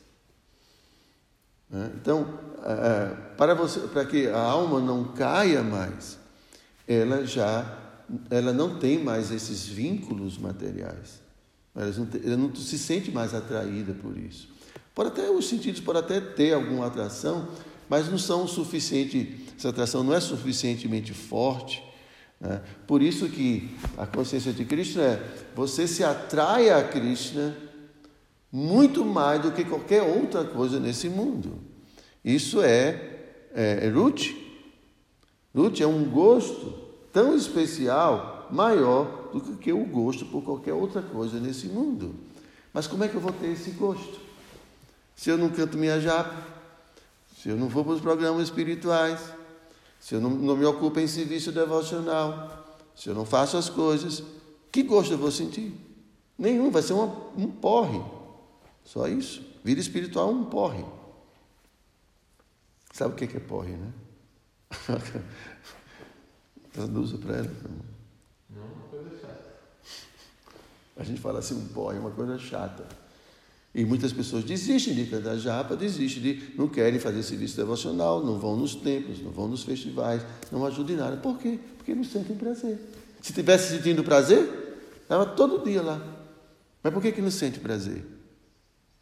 Né? 1.70 1.90
Então, 2.00 2.38
é, 2.64 2.72
é, 2.72 3.16
para, 3.36 3.54
você, 3.54 3.80
para 3.80 4.04
que 4.04 4.28
a 4.28 4.40
alma 4.40 4.80
não 4.80 5.04
caia 5.12 5.62
mais, 5.62 6.18
ela 6.86 7.24
já 7.26 7.86
ela 8.30 8.52
não 8.52 8.78
tem 8.78 8.98
mais 8.98 9.30
esses 9.30 9.66
vínculos 9.66 10.38
materiais. 10.38 11.20
Ela 11.74 11.92
não, 11.92 12.08
ela 12.24 12.36
não 12.36 12.54
se 12.54 12.78
sente 12.78 13.10
mais 13.10 13.34
atraída 13.34 13.92
por 13.92 14.16
isso. 14.16 14.48
Pode 14.94 15.10
até, 15.10 15.30
os 15.30 15.48
sentidos 15.48 15.80
podem 15.80 16.02
até 16.02 16.20
ter 16.20 16.54
alguma 16.54 16.86
atração, 16.86 17.48
mas 17.88 18.08
não 18.08 18.18
são 18.18 18.46
suficiente, 18.48 19.46
essa 19.56 19.68
atração 19.68 20.02
não 20.02 20.14
é 20.14 20.20
suficientemente 20.20 21.12
forte. 21.12 21.82
Né? 22.40 22.60
Por 22.86 23.02
isso 23.02 23.28
que 23.28 23.76
a 23.96 24.06
consciência 24.06 24.52
de 24.52 24.64
Krishna 24.64 25.02
é, 25.02 25.22
você 25.54 25.86
se 25.86 26.02
atrai 26.02 26.70
a 26.70 26.82
Krishna 26.82 27.54
muito 28.50 29.04
mais 29.04 29.42
do 29.42 29.52
que 29.52 29.64
qualquer 29.64 30.02
outra 30.02 30.44
coisa 30.44 30.80
nesse 30.80 31.08
mundo. 31.08 31.58
Isso 32.24 32.62
é, 32.62 33.46
é, 33.54 33.86
é 33.86 33.88
Ruth, 33.88 34.34
Lute 35.54 35.82
é 35.82 35.86
um 35.86 36.04
gosto 36.04 36.74
tão 37.12 37.34
especial, 37.34 38.48
maior 38.50 39.30
do 39.32 39.56
que 39.56 39.72
o 39.72 39.84
gosto 39.84 40.24
por 40.26 40.42
qualquer 40.42 40.72
outra 40.72 41.02
coisa 41.02 41.38
nesse 41.40 41.66
mundo. 41.66 42.14
Mas 42.72 42.86
como 42.86 43.04
é 43.04 43.08
que 43.08 43.14
eu 43.14 43.20
vou 43.20 43.32
ter 43.32 43.48
esse 43.48 43.70
gosto? 43.72 44.20
Se 45.16 45.30
eu 45.30 45.36
não 45.36 45.50
canto 45.50 45.76
minha 45.76 46.00
japa, 46.00 46.36
se 47.36 47.48
eu 47.48 47.56
não 47.56 47.68
vou 47.68 47.84
para 47.84 47.94
os 47.94 48.00
programas 48.00 48.44
espirituais, 48.44 49.20
se 49.98 50.14
eu 50.14 50.20
não, 50.20 50.30
não 50.30 50.56
me 50.56 50.64
ocupo 50.64 51.00
em 51.00 51.06
serviço 51.06 51.50
devocional, 51.50 52.78
se 52.94 53.08
eu 53.08 53.14
não 53.14 53.24
faço 53.24 53.56
as 53.56 53.68
coisas, 53.68 54.22
que 54.70 54.82
gosto 54.82 55.12
eu 55.12 55.18
vou 55.18 55.30
sentir? 55.30 55.74
Nenhum, 56.38 56.70
vai 56.70 56.82
ser 56.82 56.92
uma, 56.92 57.12
um 57.36 57.48
porre. 57.48 58.00
Só 58.88 59.06
isso. 59.06 59.42
Vida 59.62 59.82
espiritual 59.82 60.30
é 60.30 60.32
um 60.32 60.44
porre. 60.46 60.82
Sabe 62.90 63.12
o 63.12 63.16
que 63.16 63.36
é 63.36 63.40
porre, 63.40 63.72
né? 63.72 63.92
Traduza 66.72 67.18
para 67.18 67.36
ela. 67.36 67.50
Não, 68.48 68.62
uma 68.62 68.88
coisa 68.88 69.10
chata. 69.20 69.56
A 70.96 71.04
gente 71.04 71.20
fala 71.20 71.40
assim, 71.40 71.54
um 71.54 71.68
porre 71.68 71.98
é 71.98 72.00
uma 72.00 72.12
coisa 72.12 72.38
chata. 72.38 72.88
E 73.74 73.84
muitas 73.84 74.10
pessoas 74.10 74.42
desistem 74.42 74.94
de 74.94 75.04
cantar 75.04 75.36
japa, 75.36 75.76
desistem 75.76 76.22
de, 76.22 76.54
não 76.56 76.66
querem 76.66 76.98
fazer 76.98 77.22
serviço 77.22 77.58
devocional, 77.58 78.24
não 78.24 78.38
vão 78.38 78.56
nos 78.56 78.74
templos, 78.74 79.20
não 79.20 79.30
vão 79.30 79.48
nos 79.48 79.64
festivais, 79.64 80.24
não 80.50 80.64
ajudam 80.64 80.96
em 80.96 80.98
nada. 80.98 81.18
Por 81.18 81.36
quê? 81.38 81.60
Porque 81.76 81.94
não 81.94 82.04
sentem 82.04 82.34
prazer. 82.34 82.78
Se 83.20 83.34
tivesse 83.34 83.76
sentindo 83.76 84.02
prazer, 84.02 84.48
estava 85.02 85.26
todo 85.26 85.62
dia 85.62 85.82
lá. 85.82 86.02
Mas 86.82 86.94
por 86.94 87.02
que, 87.02 87.12
que 87.12 87.20
não 87.20 87.30
sente 87.30 87.60
prazer? 87.60 88.16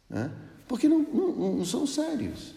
Né? 0.09 0.31
Porque 0.67 0.87
não, 0.87 0.99
não, 0.99 1.57
não 1.57 1.65
são 1.65 1.85
sérios. 1.85 2.53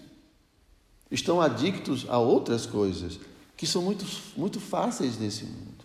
Estão 1.11 1.41
adictos 1.41 2.07
a 2.09 2.19
outras 2.19 2.67
coisas 2.67 3.19
que 3.57 3.67
são 3.67 3.83
muito, 3.83 4.07
muito 4.37 4.61
fáceis 4.61 5.19
nesse 5.19 5.45
mundo. 5.45 5.85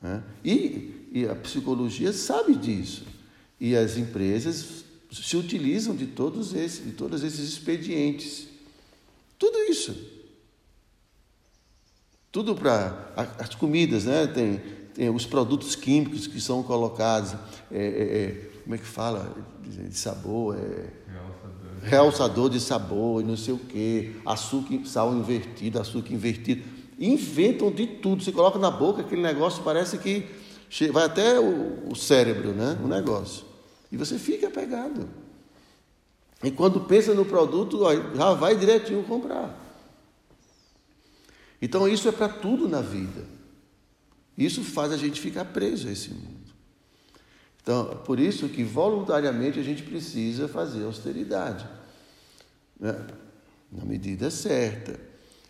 Né? 0.00 0.22
E, 0.44 1.08
e 1.12 1.28
a 1.28 1.34
psicologia 1.34 2.12
sabe 2.12 2.54
disso. 2.54 3.04
E 3.60 3.76
as 3.76 3.96
empresas 3.96 4.84
se 5.12 5.36
utilizam 5.36 5.94
de 5.94 6.06
todos 6.06 6.54
esses, 6.54 6.84
de 6.84 6.92
todos 6.92 7.22
esses 7.22 7.40
expedientes. 7.40 8.46
Tudo 9.38 9.58
isso. 9.64 9.96
Tudo 12.32 12.54
para 12.54 13.12
as 13.38 13.54
comidas, 13.56 14.04
né? 14.04 14.26
Tem, 14.28 14.62
tem 14.94 15.10
os 15.10 15.26
produtos 15.26 15.74
químicos 15.74 16.26
que 16.26 16.40
são 16.40 16.62
colocados, 16.62 17.32
é, 17.72 17.76
é, 17.76 17.82
é 17.82 18.50
como 18.62 18.74
é 18.74 18.78
que 18.78 18.86
fala? 18.86 19.34
De 19.62 19.96
sabor, 19.96 20.56
é, 20.56 20.88
Realçador. 21.06 21.82
realçador 21.82 22.50
de 22.50 22.60
sabor 22.60 23.22
e 23.22 23.24
não 23.24 23.36
sei 23.36 23.54
o 23.54 23.58
quê, 23.58 24.12
açúcar, 24.24 24.84
sal 24.84 25.14
invertido, 25.14 25.80
açúcar 25.80 26.12
invertido. 26.12 26.62
Inventam 26.98 27.70
de 27.70 27.86
tudo. 27.86 28.22
Você 28.22 28.32
coloca 28.32 28.58
na 28.58 28.70
boca 28.70 29.00
aquele 29.00 29.22
negócio, 29.22 29.62
parece 29.62 29.96
que 29.98 30.26
vai 30.92 31.04
até 31.04 31.40
o, 31.40 31.90
o 31.90 31.96
cérebro, 31.96 32.52
né? 32.52 32.78
O 32.84 32.86
negócio. 32.86 33.44
E 33.90 33.96
você 33.96 34.18
fica 34.18 34.50
pegado. 34.50 35.08
E 36.42 36.50
quando 36.50 36.80
pensa 36.80 37.14
no 37.14 37.24
produto, 37.24 37.80
já 38.14 38.32
vai 38.34 38.56
direitinho 38.56 39.02
comprar. 39.02 39.58
Então 41.60 41.86
isso 41.88 42.08
é 42.08 42.12
para 42.12 42.28
tudo 42.28 42.68
na 42.68 42.80
vida. 42.80 43.24
Isso 44.36 44.62
faz 44.62 44.92
a 44.92 44.96
gente 44.96 45.20
ficar 45.20 45.44
preso 45.46 45.88
a 45.88 45.92
esse 45.92 46.10
mundo. 46.10 46.39
Então, 47.62 47.98
por 48.04 48.18
isso 48.18 48.48
que 48.48 48.64
voluntariamente 48.64 49.58
a 49.58 49.62
gente 49.62 49.82
precisa 49.82 50.48
fazer 50.48 50.84
austeridade. 50.84 51.66
Né? 52.78 52.96
Na 53.70 53.84
medida 53.84 54.30
certa. 54.30 54.98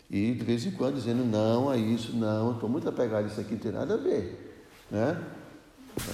E 0.09 0.33
de 0.33 0.43
vez 0.43 0.65
em 0.65 0.71
quando 0.71 0.95
dizendo 0.95 1.23
não 1.23 1.69
a 1.69 1.77
isso, 1.77 2.15
não, 2.15 2.51
estou 2.53 2.67
muito 2.67 2.87
apegado 2.89 3.25
a 3.25 3.27
isso 3.27 3.39
aqui, 3.39 3.53
não 3.53 3.59
tem 3.59 3.71
nada 3.71 3.93
a 3.93 3.97
ver. 3.97 4.59
Né? 4.91 5.23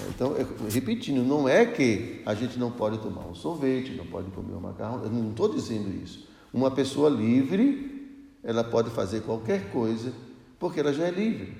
Então, 0.08 0.34
repetindo, 0.70 1.24
não 1.24 1.48
é 1.48 1.66
que 1.66 2.22
a 2.24 2.34
gente 2.34 2.58
não 2.58 2.70
pode 2.70 2.98
tomar 2.98 3.26
um 3.26 3.34
sorvete, 3.34 3.92
não 3.92 4.06
pode 4.06 4.30
comer 4.30 4.54
um 4.54 4.60
macarrão, 4.60 5.02
eu 5.02 5.10
não 5.10 5.30
estou 5.30 5.52
dizendo 5.52 5.92
isso. 6.02 6.26
Uma 6.52 6.70
pessoa 6.70 7.10
livre, 7.10 8.08
ela 8.42 8.64
pode 8.64 8.90
fazer 8.90 9.22
qualquer 9.22 9.70
coisa, 9.70 10.12
porque 10.58 10.80
ela 10.80 10.92
já 10.92 11.06
é 11.06 11.10
livre. 11.10 11.54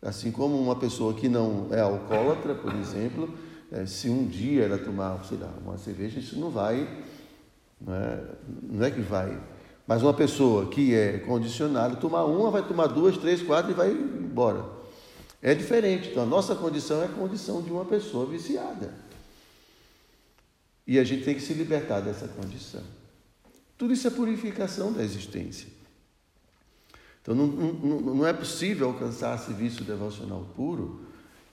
Assim 0.00 0.30
como 0.30 0.58
uma 0.58 0.76
pessoa 0.76 1.12
que 1.14 1.28
não 1.28 1.68
é 1.70 1.80
alcoólatra, 1.80 2.54
por 2.54 2.74
exemplo, 2.74 3.28
é, 3.72 3.86
se 3.86 4.08
um 4.08 4.26
dia 4.26 4.64
ela 4.64 4.78
tomar, 4.78 5.24
sei 5.24 5.38
lá, 5.38 5.52
uma 5.64 5.78
cerveja, 5.78 6.18
isso 6.18 6.38
não 6.38 6.50
vai, 6.50 6.88
não 7.80 7.94
é, 7.94 8.24
não 8.62 8.84
é 8.84 8.90
que 8.90 9.00
vai. 9.00 9.40
Mas 9.86 10.02
uma 10.02 10.14
pessoa 10.14 10.68
que 10.68 10.94
é 10.94 11.18
condicionada, 11.18 11.96
tomar 11.96 12.24
uma, 12.24 12.50
vai 12.50 12.66
tomar 12.66 12.86
duas, 12.88 13.16
três, 13.16 13.42
quatro 13.42 13.70
e 13.70 13.74
vai 13.74 13.90
embora. 13.90 14.64
É 15.42 15.54
diferente. 15.54 16.10
Então, 16.10 16.22
a 16.22 16.26
nossa 16.26 16.54
condição 16.54 17.02
é 17.02 17.06
a 17.06 17.08
condição 17.08 17.62
de 17.62 17.70
uma 17.70 17.84
pessoa 17.84 18.26
viciada. 18.26 18.92
E 20.86 20.98
a 20.98 21.04
gente 21.04 21.24
tem 21.24 21.34
que 21.34 21.40
se 21.40 21.54
libertar 21.54 22.00
dessa 22.00 22.28
condição. 22.28 22.82
Tudo 23.78 23.92
isso 23.92 24.06
é 24.06 24.10
purificação 24.10 24.92
da 24.92 25.02
existência. 25.02 25.68
Então, 27.22 27.34
não, 27.34 27.46
não, 27.46 28.00
não 28.00 28.26
é 28.26 28.32
possível 28.32 28.88
alcançar 28.88 29.38
serviço 29.38 29.84
devocional 29.84 30.44
puro 30.56 31.09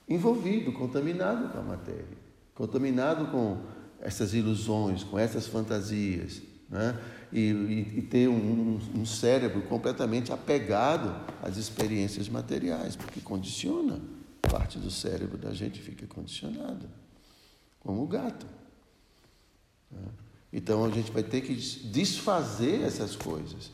envolvido, 0.08 0.72
contaminado 0.72 1.50
com 1.50 1.60
a 1.60 1.64
matéria, 1.64 2.18
contaminado 2.56 3.28
com 3.28 3.58
essas 4.00 4.34
ilusões, 4.34 5.04
com 5.04 5.18
essas 5.18 5.48
fantasias, 5.48 6.42
né? 6.70 6.98
e, 7.32 7.40
e, 7.40 8.00
e 8.00 8.02
ter 8.02 8.28
um, 8.28 8.80
um, 8.96 9.06
cérebro 9.06 9.62
completamente 9.64 10.32
apegado 10.32 11.26
às 11.42 11.58
experiências 11.58 12.30
materiais, 12.30 12.96
porque 12.96 13.20
condiciona. 13.20 14.00
Parte 14.42 14.80
do 14.80 14.90
cérebro 14.90 15.38
da 15.38 15.54
gente 15.54 15.82
fica 15.82 16.08
condicionada, 16.08 16.90
como 17.82 18.02
o 18.02 18.08
gato. 18.08 18.46
Né? 19.92 20.08
Então 20.54 20.86
a 20.86 20.90
gente 20.90 21.12
vai 21.12 21.24
ter 21.24 21.42
que 21.42 21.54
desfazer 21.54 22.82
essas 22.82 23.14
coisas. 23.14 23.72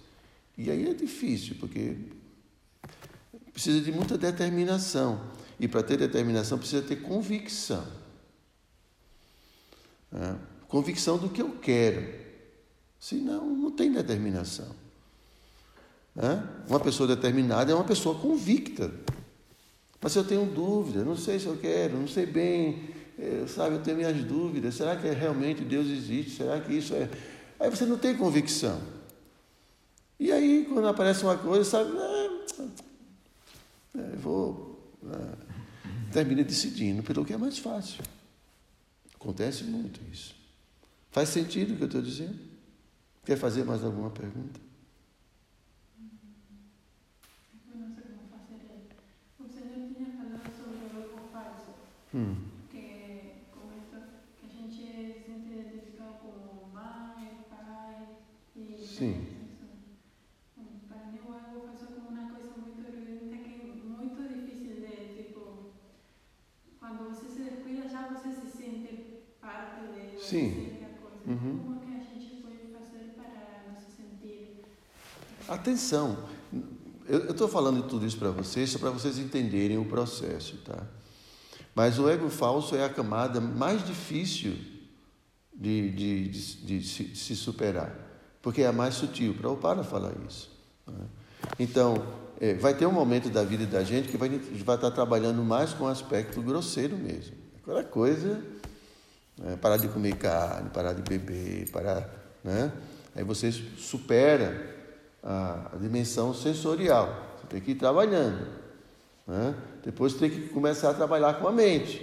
E 0.57 0.71
aí 0.71 0.89
é 0.89 0.93
difícil, 0.95 1.57
porque 1.59 1.95
precisa 3.51 3.81
de 3.81 3.91
muita 3.91 4.17
determinação. 4.17 5.21
E 5.63 5.67
para 5.69 5.81
ter 5.81 5.95
determinação 5.95 6.57
precisa 6.57 6.81
ter 6.81 6.97
convicção. 6.97 7.87
Né? 10.11 10.37
Convicção 10.67 11.17
do 11.17 11.29
que 11.29 11.41
eu 11.41 11.51
quero. 11.51 12.05
Senão, 12.99 13.45
não 13.45 13.71
tem 13.71 13.89
determinação. 13.89 14.75
Né? 16.13 16.45
Uma 16.67 16.81
pessoa 16.81 17.07
determinada 17.07 17.71
é 17.71 17.75
uma 17.75 17.85
pessoa 17.85 18.19
convicta. 18.19 18.91
Mas 20.01 20.13
eu 20.17 20.25
tenho 20.25 20.45
dúvida, 20.45 21.01
não 21.01 21.15
sei 21.15 21.39
se 21.39 21.45
eu 21.45 21.55
quero, 21.55 21.97
não 21.97 22.09
sei 22.09 22.25
bem, 22.25 22.89
é, 23.17 23.45
sabe, 23.47 23.75
eu 23.75 23.81
tenho 23.81 23.95
minhas 23.95 24.21
dúvidas. 24.21 24.75
Será 24.75 24.97
que 24.97 25.09
realmente 25.11 25.63
Deus 25.63 25.87
existe? 25.87 26.31
Será 26.31 26.59
que 26.59 26.73
isso 26.73 26.93
é. 26.93 27.09
Aí 27.57 27.69
você 27.69 27.85
não 27.85 27.97
tem 27.97 28.17
convicção. 28.17 28.81
E 30.19 30.29
aí, 30.29 30.67
quando 30.69 30.89
aparece 30.89 31.23
uma 31.23 31.37
coisa, 31.37 31.63
sabe, 31.63 31.89
é, 31.97 32.29
é, 33.97 34.15
vou. 34.17 34.73
É, 35.09 35.42
termina 36.13 36.43
decidindo 36.43 37.03
pelo 37.03 37.25
que 37.25 37.33
é 37.33 37.37
mais 37.37 37.57
fácil. 37.57 38.03
Acontece 39.15 39.63
muito 39.63 39.99
isso. 40.11 40.35
Faz 41.11 41.29
sentido 41.29 41.73
o 41.73 41.77
que 41.77 41.83
eu 41.83 41.87
estou 41.87 42.01
dizendo? 42.01 42.39
Quer 43.25 43.37
fazer 43.37 43.63
mais 43.63 43.83
alguma 43.83 44.09
pergunta? 44.09 44.59
Você 49.39 49.59
já 49.59 49.75
tinha 49.87 50.09
falado 50.17 50.51
sobre 50.55 50.77
o 50.77 51.01
ego 51.01 51.19
falso. 51.31 51.71
Hum. 52.13 52.35
Que, 52.69 53.43
com 53.51 53.71
isso, 53.77 53.97
que 54.39 54.45
a 54.45 54.49
gente 54.49 55.23
se 55.23 55.31
identifica 55.31 56.03
como 56.21 56.69
mãe, 56.73 57.45
pai 57.49 58.07
e. 58.55 58.85
Sim. 58.85 59.25
Para 60.87 61.05
mim, 61.11 61.19
o 61.25 61.33
ego 61.33 61.67
falso 61.67 61.83
é 61.83 61.87
como 61.95 62.09
uma 62.09 62.29
coisa 62.31 62.51
muito 62.57 62.79
evidente 62.87 63.37
que 63.37 63.61
é 63.61 63.73
muito 63.83 64.21
difícil 64.33 64.75
de, 64.81 65.23
tipo, 65.23 65.73
quando 66.79 67.09
você 67.09 67.27
se 67.29 67.43
descuida, 67.49 67.87
já 67.89 68.07
você 68.07 68.31
se 68.31 68.47
sente 68.57 69.23
parte 69.41 69.81
de. 69.93 70.21
Sim. 70.21 70.49
Você 70.49 70.69
sente 70.69 70.83
a 70.83 70.89
coisa. 71.01 71.23
Uhum. 71.27 71.59
Como 71.59 71.79
que 71.81 71.95
a 71.95 71.99
gente 71.99 72.41
pode 72.41 72.67
fazer 72.71 73.13
para 73.15 73.65
não 73.67 73.75
se 73.75 73.91
sentir. 73.91 74.61
Atenção, 75.63 76.17
eu 77.07 77.31
estou 77.31 77.47
falando 77.47 77.83
tudo 77.83 78.05
isso 78.05 78.17
para 78.17 78.31
vocês, 78.31 78.69
só 78.69 78.77
para 78.77 78.89
vocês 78.89 79.17
entenderem 79.17 79.77
o 79.77 79.85
processo, 79.85 80.57
tá? 80.57 80.83
Mas 81.73 81.97
o 81.97 82.09
ego 82.09 82.29
falso 82.29 82.75
é 82.75 82.83
a 82.83 82.89
camada 82.89 83.39
mais 83.39 83.87
difícil 83.87 84.57
de, 85.55 85.89
de, 85.91 86.27
de, 86.27 86.55
de 86.65 86.85
se, 86.85 87.03
de 87.05 87.17
se 87.17 87.33
superar, 87.37 87.95
porque 88.41 88.61
é 88.61 88.67
a 88.67 88.73
mais 88.73 88.95
sutil. 88.95 89.35
Para 89.35 89.49
o 89.49 89.55
para 89.55 89.85
falar 89.85 90.11
isso. 90.27 90.51
né? 90.85 91.05
Então, 91.57 92.05
é, 92.41 92.53
vai 92.55 92.73
ter 92.73 92.85
um 92.85 92.91
momento 92.91 93.29
da 93.29 93.45
vida 93.45 93.65
da 93.65 93.85
gente 93.85 94.09
que 94.09 94.17
vai, 94.17 94.27
vai 94.27 94.75
estar 94.75 94.91
trabalhando 94.91 95.41
mais 95.45 95.71
com 95.71 95.85
o 95.85 95.87
aspecto 95.87 96.41
grosseiro 96.41 96.97
mesmo. 96.97 97.37
Aquela 97.61 97.85
coisa, 97.85 98.43
né? 99.37 99.55
parar 99.61 99.77
de 99.77 99.87
comer 99.87 100.17
carne, 100.17 100.69
parar 100.71 100.91
de 100.91 101.03
beber, 101.03 101.71
parar, 101.71 102.09
né? 102.43 102.69
Aí 103.15 103.23
você 103.23 103.49
supera 103.49 104.72
a, 105.23 105.77
dimensão 105.79 106.33
sensorial. 106.33 107.35
Você 107.37 107.47
tem 107.47 107.61
que 107.61 107.71
ir 107.71 107.75
trabalhando. 107.75 108.47
Né? 109.25 109.55
Depois 109.83 110.13
tem 110.13 110.29
que 110.29 110.49
começar 110.49 110.89
a 110.89 110.93
trabalhar 110.93 111.35
com 111.35 111.47
a 111.47 111.51
mente, 111.51 112.01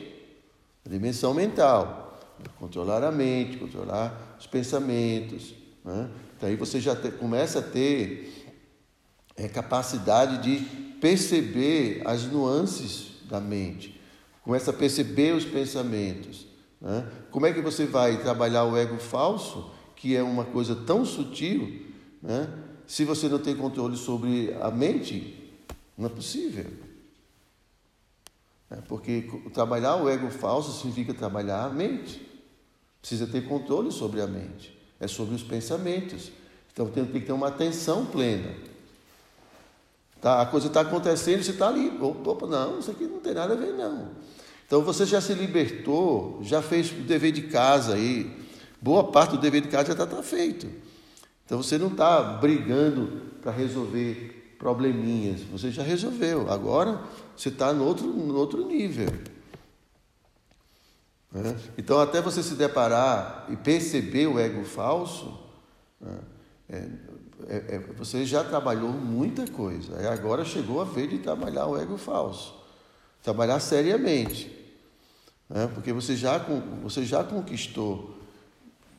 a 0.84 0.88
dimensão 0.88 1.34
mental. 1.34 2.18
Controlar 2.58 3.04
a 3.04 3.12
mente, 3.12 3.58
controlar 3.58 4.36
os 4.38 4.46
pensamentos. 4.46 5.54
Né? 5.84 6.08
Daí 6.40 6.56
você 6.56 6.80
já 6.80 6.96
te, 6.96 7.10
começa 7.10 7.58
a 7.58 7.62
ter 7.62 8.46
é, 9.36 9.46
capacidade 9.46 10.38
de 10.38 10.64
perceber 11.00 12.02
as 12.06 12.24
nuances 12.24 13.10
da 13.28 13.40
mente, 13.40 14.00
começa 14.42 14.70
a 14.70 14.74
perceber 14.74 15.34
os 15.34 15.44
pensamentos. 15.44 16.46
Né? 16.80 17.06
Como 17.30 17.46
é 17.46 17.52
que 17.52 17.60
você 17.60 17.84
vai 17.84 18.16
trabalhar 18.22 18.64
o 18.64 18.76
ego 18.76 18.98
falso, 18.98 19.70
que 19.94 20.16
é 20.16 20.22
uma 20.22 20.46
coisa 20.46 20.74
tão 20.74 21.04
sutil, 21.04 21.86
né? 22.22 22.48
Se 22.90 23.04
você 23.04 23.28
não 23.28 23.38
tem 23.38 23.54
controle 23.54 23.96
sobre 23.96 24.52
a 24.60 24.68
mente? 24.68 25.48
Não 25.96 26.06
é 26.06 26.08
possível. 26.08 26.66
É 28.68 28.80
porque 28.80 29.30
trabalhar 29.54 29.94
o 29.94 30.10
ego 30.10 30.28
falso 30.28 30.72
significa 30.72 31.14
trabalhar 31.14 31.66
a 31.66 31.68
mente. 31.68 32.20
Precisa 33.00 33.28
ter 33.28 33.46
controle 33.46 33.92
sobre 33.92 34.20
a 34.20 34.26
mente. 34.26 34.76
É 34.98 35.06
sobre 35.06 35.36
os 35.36 35.42
pensamentos. 35.44 36.32
Então 36.72 36.88
tem, 36.88 37.06
que 37.06 37.20
ter 37.20 37.30
uma 37.30 37.46
atenção 37.46 38.06
plena. 38.06 38.56
Tá, 40.20 40.42
a 40.42 40.46
coisa 40.46 40.66
está 40.66 40.80
acontecendo, 40.80 41.44
você 41.44 41.52
está 41.52 41.68
ali. 41.68 41.96
Opa, 42.00 42.44
não, 42.48 42.80
isso 42.80 42.90
aqui 42.90 43.04
não 43.04 43.20
tem 43.20 43.34
nada 43.34 43.54
a 43.54 43.56
ver, 43.56 43.72
não. 43.72 44.08
Então 44.66 44.82
você 44.82 45.06
já 45.06 45.20
se 45.20 45.32
libertou, 45.32 46.40
já 46.42 46.60
fez 46.60 46.90
o 46.90 47.02
dever 47.02 47.30
de 47.30 47.42
casa 47.42 47.94
aí. 47.94 48.36
Boa 48.82 49.12
parte 49.12 49.36
do 49.36 49.38
dever 49.38 49.62
de 49.62 49.68
casa 49.68 49.86
já 49.86 49.92
está 49.92 50.06
tá 50.08 50.24
feito. 50.24 50.89
Então 51.50 51.60
você 51.60 51.76
não 51.76 51.88
está 51.88 52.22
brigando 52.22 53.08
para 53.42 53.50
resolver 53.50 54.54
probleminhas. 54.56 55.40
Você 55.50 55.72
já 55.72 55.82
resolveu. 55.82 56.48
Agora 56.48 57.00
você 57.36 57.48
está 57.48 57.72
no 57.72 57.84
outro, 57.84 58.06
no 58.06 58.36
outro 58.36 58.64
nível. 58.64 59.08
Né? 61.32 61.58
Então, 61.76 61.98
até 61.98 62.22
você 62.22 62.40
se 62.40 62.54
deparar 62.54 63.46
e 63.48 63.56
perceber 63.56 64.28
o 64.28 64.38
ego 64.38 64.64
falso, 64.64 65.40
né? 66.00 66.18
é, 66.68 66.88
é, 67.48 67.56
é, 67.74 67.78
você 67.98 68.24
já 68.24 68.44
trabalhou 68.44 68.92
muita 68.92 69.44
coisa. 69.48 70.08
Agora 70.08 70.44
chegou 70.44 70.80
a 70.80 70.84
vez 70.84 71.10
de 71.10 71.18
trabalhar 71.18 71.66
o 71.66 71.76
ego 71.76 71.96
falso. 71.96 72.54
Trabalhar 73.24 73.58
seriamente. 73.58 74.56
Né? 75.48 75.68
Porque 75.74 75.92
você 75.92 76.14
já, 76.14 76.38
você 76.80 77.04
já 77.04 77.24
conquistou, 77.24 78.19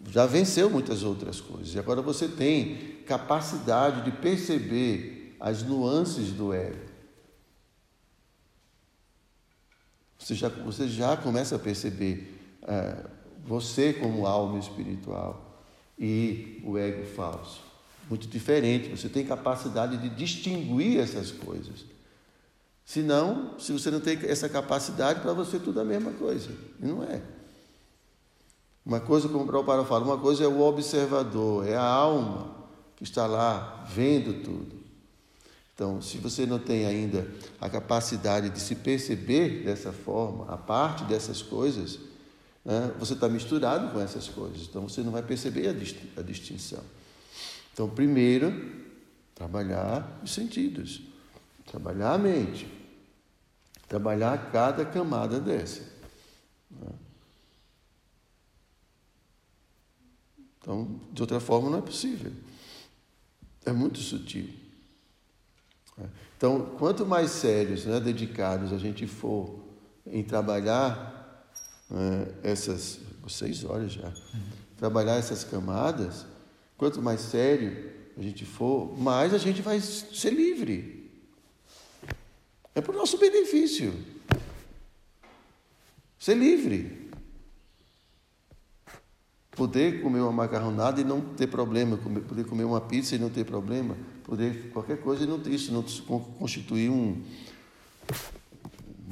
já 0.09 0.25
venceu 0.25 0.69
muitas 0.69 1.03
outras 1.03 1.39
coisas. 1.39 1.73
E 1.73 1.79
agora 1.79 2.01
você 2.01 2.27
tem 2.27 2.97
capacidade 3.05 4.03
de 4.03 4.11
perceber 4.11 5.35
as 5.39 5.63
nuances 5.63 6.31
do 6.31 6.53
ego. 6.53 6.91
Você 10.17 10.35
já, 10.35 10.49
você 10.49 10.87
já 10.87 11.17
começa 11.17 11.55
a 11.55 11.59
perceber 11.59 12.39
é, 12.63 13.05
você 13.43 13.91
como 13.91 14.27
alma 14.27 14.59
espiritual 14.59 15.65
e 15.97 16.61
o 16.63 16.77
ego 16.77 17.05
falso. 17.05 17.61
Muito 18.09 18.27
diferente. 18.27 18.89
Você 18.89 19.09
tem 19.09 19.25
capacidade 19.25 19.97
de 19.97 20.09
distinguir 20.09 20.99
essas 20.99 21.31
coisas. 21.31 21.85
Senão, 22.85 23.57
se 23.57 23.71
você 23.71 23.89
não 23.89 23.99
tem 23.99 24.19
essa 24.23 24.49
capacidade, 24.49 25.21
para 25.21 25.33
você 25.33 25.57
tudo 25.59 25.79
é 25.79 25.83
a 25.83 25.85
mesma 25.85 26.11
coisa. 26.11 26.49
E 26.79 26.85
não 26.85 27.03
é. 27.03 27.21
Uma 28.85 28.99
coisa, 28.99 29.27
como 29.29 29.43
o 29.43 29.47
Prabhupada 29.47 29.85
fala, 29.85 30.03
uma 30.03 30.17
coisa 30.17 30.43
é 30.43 30.47
o 30.47 30.59
observador, 30.61 31.67
é 31.67 31.75
a 31.75 31.83
alma 31.83 32.55
que 32.95 33.03
está 33.03 33.27
lá 33.27 33.85
vendo 33.89 34.43
tudo. 34.43 34.81
Então, 35.73 36.01
se 36.01 36.17
você 36.17 36.45
não 36.45 36.59
tem 36.59 36.85
ainda 36.85 37.27
a 37.59 37.69
capacidade 37.69 38.49
de 38.49 38.59
se 38.59 38.75
perceber 38.75 39.63
dessa 39.63 39.91
forma, 39.91 40.51
a 40.51 40.57
parte 40.57 41.03
dessas 41.05 41.41
coisas, 41.41 41.99
né, 42.63 42.91
você 42.99 43.13
está 43.13 43.27
misturado 43.27 43.91
com 43.91 43.99
essas 43.99 44.27
coisas. 44.27 44.67
Então, 44.69 44.87
você 44.87 45.01
não 45.01 45.11
vai 45.11 45.23
perceber 45.23 45.67
a, 45.67 46.19
a 46.19 46.23
distinção. 46.23 46.83
Então, 47.73 47.89
primeiro, 47.89 48.71
trabalhar 49.33 50.19
os 50.23 50.31
sentidos, 50.33 51.01
trabalhar 51.65 52.13
a 52.13 52.17
mente, 52.17 52.67
trabalhar 53.87 54.51
cada 54.51 54.85
camada 54.85 55.39
dessa. 55.39 55.81
Né? 56.69 56.89
Então, 60.61 61.01
de 61.11 61.21
outra 61.21 61.39
forma, 61.39 61.69
não 61.69 61.79
é 61.79 61.81
possível. 61.81 62.31
É 63.65 63.71
muito 63.71 63.99
sutil. 63.99 64.47
Então, 66.37 66.75
quanto 66.77 67.05
mais 67.05 67.31
sérios, 67.31 67.85
né, 67.85 67.99
dedicados 67.99 68.71
a 68.71 68.77
gente 68.77 69.05
for 69.07 69.59
em 70.05 70.23
trabalhar 70.23 71.47
né, 71.89 72.27
essas, 72.43 72.99
seis 73.27 73.63
horas 73.63 73.91
já, 73.91 74.11
trabalhar 74.77 75.15
essas 75.15 75.43
camadas, 75.43 76.25
quanto 76.77 77.01
mais 77.01 77.21
sério 77.21 77.91
a 78.17 78.21
gente 78.21 78.45
for, 78.45 78.97
mais 78.99 79.33
a 79.33 79.37
gente 79.37 79.61
vai 79.61 79.79
ser 79.79 80.31
livre. 80.31 81.11
É 82.73 82.81
para 82.81 82.91
o 82.93 82.97
nosso 82.97 83.17
benefício. 83.17 83.93
Ser 86.17 86.35
livre 86.35 87.00
poder 89.51 90.01
comer 90.01 90.21
uma 90.21 90.31
macarronada 90.31 91.01
e 91.01 91.03
não 91.03 91.21
ter 91.21 91.47
problema, 91.47 91.97
poder 91.97 92.45
comer 92.45 92.63
uma 92.63 92.81
pizza 92.81 93.15
e 93.15 93.19
não 93.19 93.29
ter 93.29 93.45
problema, 93.45 93.95
poder 94.23 94.71
qualquer 94.71 94.97
coisa 95.01 95.23
e 95.23 95.27
não 95.27 95.39
ter 95.39 95.51
isso, 95.51 95.71
não 95.71 95.83
constituir 96.19 96.89
um 96.89 97.21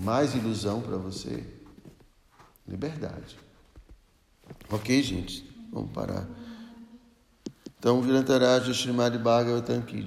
mais 0.02 0.34
ilusão 0.34 0.82
para 0.82 0.98
você. 0.98 1.44
Liberdade. 2.68 3.38
Ok, 4.70 5.02
gente? 5.02 5.50
Vamos 5.72 5.92
parar. 5.92 6.28
Então, 7.78 8.02
Virantaraja 8.02 8.72
Srimad 8.72 9.18
Bhagavatam 9.18 9.82
Ki. 9.82 10.06